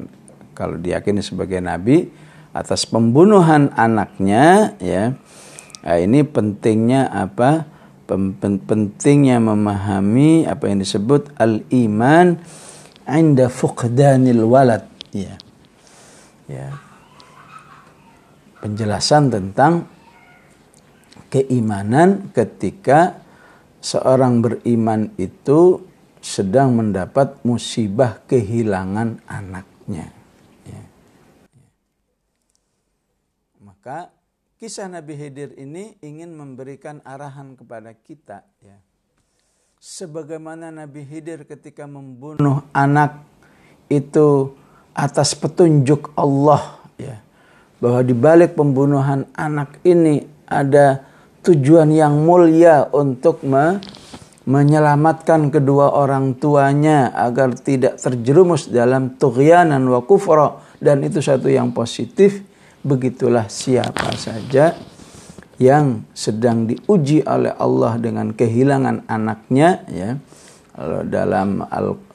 kalau 0.54 0.76
diyakini 0.76 1.22
sebagai 1.22 1.62
nabi 1.62 2.10
atas 2.50 2.84
pembunuhan 2.84 3.70
anaknya 3.78 4.74
ya. 4.82 5.14
Nah, 5.80 5.96
ini 5.96 6.26
pentingnya 6.26 7.08
apa? 7.08 7.64
Pentingnya 8.10 9.38
memahami 9.38 10.44
apa 10.44 10.66
yang 10.66 10.82
disebut 10.82 11.30
al 11.38 11.62
iman 11.70 12.36
inda 13.06 13.46
fuqdanil 13.46 14.44
walad 14.44 14.84
ya. 15.14 15.38
Ya. 16.50 16.74
Penjelasan 18.60 19.30
tentang 19.30 19.86
keimanan 21.30 22.34
ketika 22.34 23.22
seorang 23.80 24.42
beriman 24.44 25.14
itu 25.16 25.80
sedang 26.20 26.76
mendapat 26.76 27.40
musibah 27.46 28.20
kehilangan 28.28 29.24
anaknya. 29.24 30.12
Ya. 30.68 30.82
Maka 33.64 34.12
kisah 34.60 34.90
Nabi 34.92 35.16
Hidir 35.16 35.56
ini 35.56 35.96
ingin 36.04 36.36
memberikan 36.36 37.00
arahan 37.08 37.56
kepada 37.56 37.96
kita, 37.96 38.44
ya. 38.60 38.76
sebagaimana 39.80 40.68
Nabi 40.68 41.00
Hidir 41.08 41.48
ketika 41.48 41.88
membunuh 41.88 42.60
anak 42.76 43.24
itu 43.88 44.52
atas 44.92 45.32
petunjuk 45.32 46.12
Allah, 46.12 46.84
ya. 47.00 47.16
bahwa 47.80 48.04
di 48.04 48.12
balik 48.12 48.52
pembunuhan 48.52 49.24
anak 49.32 49.80
ini 49.88 50.28
ada 50.44 51.09
tujuan 51.40 51.88
yang 51.92 52.20
mulia 52.24 52.88
untuk 52.92 53.44
me 53.44 53.80
menyelamatkan 54.50 55.52
kedua 55.52 55.94
orang 55.94 56.34
tuanya 56.34 57.12
agar 57.14 57.54
tidak 57.54 58.00
terjerumus 58.00 58.66
dalam 58.72 59.14
tughyanan 59.14 59.84
wa 59.86 60.02
kufra. 60.02 60.58
Dan 60.80 61.04
itu 61.04 61.20
satu 61.20 61.46
yang 61.46 61.70
positif. 61.76 62.42
Begitulah 62.80 63.52
siapa 63.52 64.16
saja 64.16 64.72
yang 65.60 66.08
sedang 66.16 66.64
diuji 66.64 67.20
oleh 67.28 67.52
Allah 67.60 68.00
dengan 68.00 68.32
kehilangan 68.32 69.04
anaknya 69.06 69.84
ya. 69.92 70.16
Dalam 71.04 71.60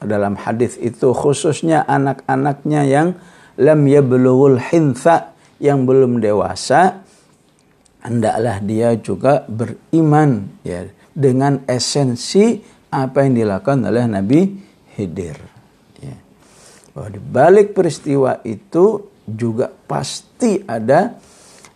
dalam 0.02 0.34
hadis 0.34 0.74
itu 0.82 1.14
khususnya 1.14 1.86
anak-anaknya 1.86 2.82
yang 2.82 3.14
lam 3.54 3.86
yablughul 3.86 4.58
hintha 4.58 5.38
yang 5.62 5.86
belum 5.86 6.18
dewasa 6.18 7.05
hendaklah 8.06 8.62
dia 8.62 8.94
juga 8.94 9.42
beriman 9.50 10.46
ya 10.62 10.86
dengan 11.10 11.66
esensi 11.66 12.62
apa 12.94 13.26
yang 13.26 13.34
dilakukan 13.34 13.82
oleh 13.82 14.06
Nabi 14.06 14.40
Khidir 14.94 15.36
ya. 15.98 16.16
bahwa 16.94 17.08
di 17.10 17.20
balik 17.20 17.74
peristiwa 17.74 18.40
itu 18.46 19.10
juga 19.26 19.74
pasti 19.90 20.62
ada 20.62 21.18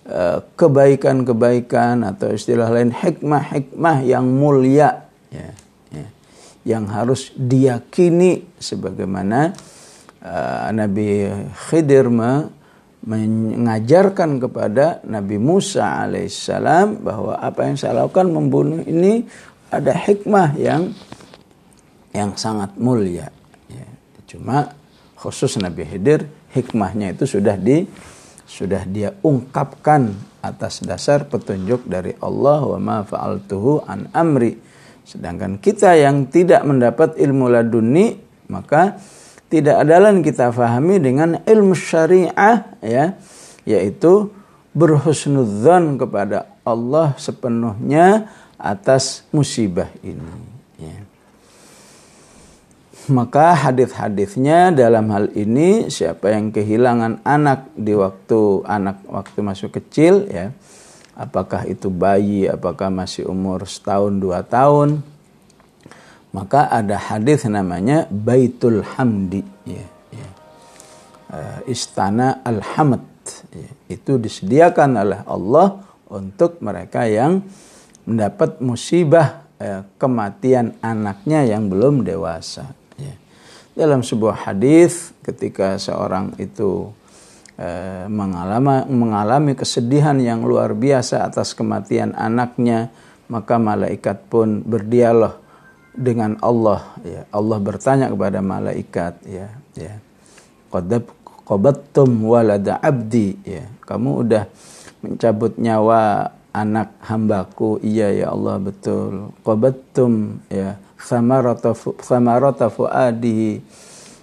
eh, 0.06 0.38
kebaikan-kebaikan 0.54 2.06
atau 2.06 2.30
istilah 2.30 2.70
lain 2.70 2.94
hikmah-hikmah 2.94 3.96
yang 4.06 4.24
mulia 4.30 5.10
ya, 5.34 5.50
ya, 5.90 6.06
yang 6.62 6.86
harus 6.86 7.34
diyakini 7.34 8.44
sebagaimana 8.60 9.56
uh, 10.24 10.68
Nabi 10.72 11.28
Khidir 11.68 12.12
mengajarkan 13.00 14.36
kepada 14.36 15.00
Nabi 15.08 15.40
Musa 15.40 16.04
alaihissalam 16.04 17.00
bahwa 17.00 17.40
apa 17.40 17.64
yang 17.64 17.76
saya 17.80 18.04
lakukan 18.04 18.28
membunuh 18.28 18.84
ini 18.84 19.24
ada 19.72 19.96
hikmah 19.96 20.52
yang 20.60 20.92
yang 22.12 22.36
sangat 22.36 22.76
mulia. 22.76 23.32
Ya. 23.70 23.86
Cuma 24.28 24.76
khusus 25.16 25.56
Nabi 25.56 25.88
Khidir 25.88 26.28
hikmahnya 26.52 27.16
itu 27.16 27.24
sudah 27.24 27.56
di 27.56 27.86
sudah 28.44 28.82
dia 28.84 29.14
ungkapkan 29.22 30.10
atas 30.42 30.82
dasar 30.82 31.24
petunjuk 31.24 31.86
dari 31.86 32.16
Allah 32.18 32.66
wa 32.66 32.78
ma 32.82 32.98
fa'altuhu 33.06 33.86
an 33.86 34.10
amri. 34.12 34.58
Sedangkan 35.06 35.56
kita 35.62 35.96
yang 35.96 36.28
tidak 36.28 36.66
mendapat 36.66 37.16
ilmu 37.16 37.48
laduni 37.48 38.18
maka 38.50 38.98
tidak 39.50 39.82
ada 39.82 39.98
lain 39.98 40.22
kita 40.22 40.54
fahami 40.54 41.02
dengan 41.02 41.42
ilmu 41.42 41.74
syariah 41.74 42.70
ya 42.78 43.18
yaitu 43.66 44.30
berhusnudzon 44.70 45.98
kepada 45.98 46.46
Allah 46.62 47.18
sepenuhnya 47.18 48.30
atas 48.54 49.26
musibah 49.34 49.90
ini 50.06 50.22
ya. 50.78 50.98
Maka 53.10 53.58
hadis-hadisnya 53.58 54.70
dalam 54.70 55.10
hal 55.10 55.34
ini 55.34 55.90
siapa 55.90 56.30
yang 56.30 56.54
kehilangan 56.54 57.26
anak 57.26 57.66
di 57.74 57.90
waktu 57.98 58.62
anak 58.70 59.02
waktu 59.10 59.38
masuk 59.42 59.82
kecil 59.82 60.30
ya 60.30 60.54
apakah 61.18 61.66
itu 61.66 61.90
bayi 61.90 62.46
apakah 62.46 62.86
masih 62.86 63.26
umur 63.26 63.66
setahun 63.66 64.14
dua 64.14 64.46
tahun 64.46 65.02
maka 66.30 66.70
ada 66.70 66.96
hadis 66.98 67.46
namanya 67.50 68.06
Baitul 68.10 68.86
Hamdi 68.86 69.42
ya, 69.66 69.86
ya. 70.14 70.28
Uh, 71.30 71.58
istana 71.70 72.42
Al-Hamd 72.42 73.02
ya. 73.54 73.70
itu 73.90 74.18
disediakan 74.18 74.90
oleh 74.98 75.20
Allah 75.26 75.82
untuk 76.10 76.58
mereka 76.62 77.06
yang 77.06 77.42
mendapat 78.02 78.58
musibah 78.58 79.46
eh, 79.62 79.86
kematian 79.94 80.74
anaknya 80.82 81.46
yang 81.46 81.70
belum 81.70 82.02
dewasa 82.02 82.80
dalam 83.80 84.04
sebuah 84.04 84.44
hadis 84.44 85.16
ketika 85.24 85.80
seorang 85.80 86.36
itu 86.36 86.92
eh, 87.56 88.04
mengalami 88.12 88.84
mengalami 88.92 89.52
kesedihan 89.56 90.20
yang 90.20 90.44
luar 90.44 90.76
biasa 90.76 91.24
atas 91.24 91.56
kematian 91.56 92.12
anaknya 92.12 92.92
maka 93.32 93.56
malaikat 93.56 94.28
pun 94.28 94.60
berdialog 94.60 95.39
dengan 96.00 96.40
Allah 96.40 96.96
ya. 97.04 97.22
Allah 97.28 97.58
bertanya 97.60 98.08
kepada 98.08 98.40
malaikat 98.40 99.20
ya 99.28 99.52
ya. 99.76 100.00
Qadab 100.72 101.04
qabattum 101.44 102.24
walada 102.24 102.80
abdi 102.80 103.36
ya. 103.44 103.68
Kamu 103.84 104.24
udah 104.24 104.48
mencabut 105.04 105.60
nyawa 105.60 106.32
anak 106.56 106.96
hambaku. 107.04 107.84
Iya 107.84 108.24
ya 108.24 108.26
Allah 108.32 108.56
betul. 108.56 109.36
Qabattum 109.44 110.40
ya. 110.48 110.80
Samarata 111.00 111.76
samarata 112.00 112.72
fuadihi 112.72 113.60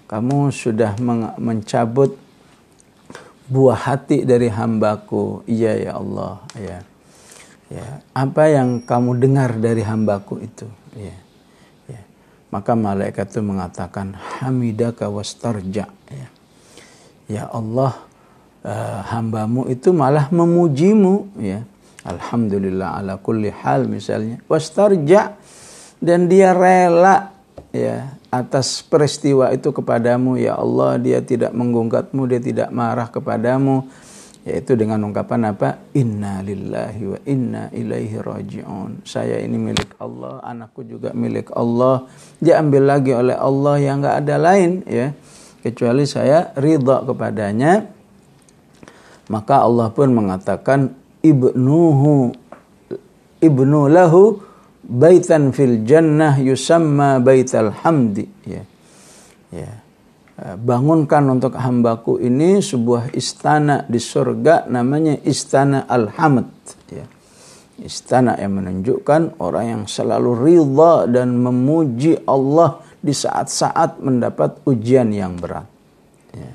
kamu 0.05 0.53
sudah 0.53 0.93
mencabut 1.38 2.17
buah 3.45 3.78
hati 3.78 4.25
dari 4.25 4.49
hambaku. 4.49 5.45
Iya 5.45 5.73
ya 5.78 5.91
Allah 5.93 6.41
ya. 6.57 6.80
Ya. 7.67 7.88
Apa 8.15 8.47
yang 8.47 8.80
kamu 8.80 9.19
dengar 9.19 9.51
dari 9.59 9.84
hambaku 9.84 10.39
itu? 10.39 10.65
Ya 10.95 11.26
maka 12.48 12.74
malaikat 12.74 13.28
itu 13.28 13.41
mengatakan 13.43 14.16
hamidaka 14.16 15.12
wastarja. 15.12 15.91
Ya. 16.08 16.28
Ya 17.28 17.43
Allah 17.52 18.00
uh, 18.64 19.00
hambamu 19.12 19.68
itu 19.68 19.91
malah 19.91 20.32
memujimu. 20.32 21.28
Ya. 21.39 21.68
Alhamdulillah 22.08 23.04
ala 23.04 23.20
kulli 23.20 23.52
hal 23.52 23.91
misalnya. 23.91 24.39
Wastarja. 24.48 25.36
Dan 25.98 26.30
dia 26.30 26.54
rela 26.54 27.34
ya 27.74 28.16
atas 28.32 28.80
peristiwa 28.86 29.52
itu 29.52 29.76
kepadamu. 29.76 30.39
Ya 30.39 30.56
Allah 30.56 30.95
dia 31.02 31.20
tidak 31.20 31.52
menggungkatmu 31.52 32.24
dia 32.32 32.39
tidak 32.39 32.70
marah 32.72 33.12
kepadamu 33.12 33.89
yaitu 34.48 34.80
dengan 34.80 35.04
ungkapan 35.04 35.52
apa? 35.52 35.91
Inna 35.91 36.39
lillahi 36.39 37.04
wa 37.04 37.20
inna 37.28 37.68
ilaihi 37.76 38.16
rajiun. 38.16 39.04
Saya 39.04 39.43
ini 39.43 39.60
milik 39.60 40.00
Allah 40.00 40.39
anakku 40.39 40.88
juga 40.88 41.12
milik 41.12 41.52
Allah. 41.52 42.08
Diambil 42.39 42.84
lagi 42.88 43.12
oleh 43.12 43.36
Allah 43.36 43.76
yang 43.84 44.00
enggak 44.00 44.24
ada 44.24 44.36
lain 44.39 44.88
ya. 44.88 45.12
Kecuali 45.60 46.08
saya 46.08 46.56
ridha 46.56 47.04
kepadanya. 47.04 47.91
Maka 49.28 49.68
Allah 49.68 49.91
pun 49.91 50.16
mengatakan 50.16 50.95
ibnuhu 51.20 52.32
ibnu 53.43 53.80
lahu 53.91 54.39
baitan 54.80 55.52
fil 55.52 55.84
jannah 55.84 56.39
yusamma 56.39 57.20
baital 57.20 57.76
hamdi. 57.84 58.32
Ya. 58.48 58.64
Ya 59.52 59.87
bangunkan 60.38 61.26
untuk 61.34 61.58
hambaku 61.58 62.22
ini 62.22 62.62
sebuah 62.62 63.10
istana 63.18 63.82
di 63.90 63.98
surga 63.98 64.70
namanya 64.70 65.18
istana 65.26 65.90
al-hamd. 65.90 66.46
Ya. 66.94 67.10
Istana 67.82 68.38
yang 68.38 68.62
menunjukkan 68.62 69.42
orang 69.42 69.66
yang 69.66 69.84
selalu 69.90 70.32
ridha 70.38 71.10
dan 71.10 71.42
memuji 71.42 72.22
Allah 72.30 72.82
di 73.02 73.14
saat-saat 73.14 74.02
mendapat 74.02 74.62
ujian 74.66 75.10
yang 75.10 75.38
berat. 75.38 75.66
Ya. 76.38 76.54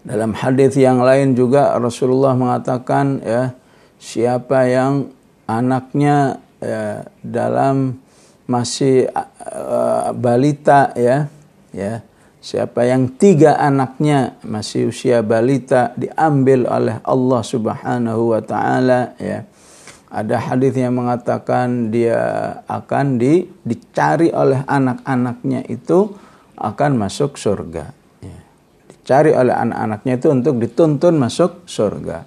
dalam 0.00 0.32
hadis 0.32 0.72
yang 0.80 1.04
lain 1.04 1.36
juga 1.36 1.76
Rasulullah 1.76 2.32
mengatakan 2.32 3.20
ya 3.20 3.52
siapa 4.00 4.64
yang 4.64 5.12
anaknya 5.44 6.40
ya, 6.56 7.04
dalam 7.20 8.00
masih 8.48 9.12
uh, 9.12 10.16
balita 10.16 10.96
ya 10.96 11.28
ya. 11.74 12.02
Siapa 12.40 12.88
yang 12.88 13.20
tiga 13.20 13.60
anaknya 13.60 14.40
masih 14.48 14.88
usia 14.88 15.20
balita 15.20 15.92
diambil 15.92 16.64
oleh 16.64 16.96
Allah 17.04 17.42
Subhanahu 17.44 18.32
wa 18.32 18.40
taala 18.40 19.12
ya. 19.20 19.44
Ada 20.10 20.50
hadis 20.50 20.74
yang 20.74 20.96
mengatakan 20.96 21.92
dia 21.92 22.18
akan 22.66 23.20
di, 23.20 23.46
dicari 23.62 24.32
oleh 24.34 24.64
anak-anaknya 24.66 25.68
itu 25.70 26.10
akan 26.58 26.98
masuk 26.98 27.38
surga 27.38 27.94
ya. 28.18 28.40
dicari 28.90 29.30
oleh 29.30 29.54
anak-anaknya 29.54 30.12
itu 30.18 30.28
untuk 30.34 30.58
dituntun 30.58 31.14
masuk 31.20 31.68
surga. 31.68 32.26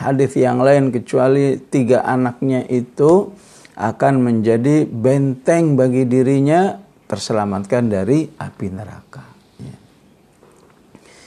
Hadis 0.00 0.34
yang 0.34 0.64
lain 0.64 0.90
kecuali 0.90 1.60
tiga 1.60 2.02
anaknya 2.02 2.66
itu 2.66 3.30
akan 3.78 4.14
menjadi 4.18 4.88
benteng 4.88 5.78
bagi 5.78 6.08
dirinya 6.10 6.81
terselamatkan 7.12 7.92
dari 7.92 8.24
api 8.24 8.66
neraka. 8.72 9.31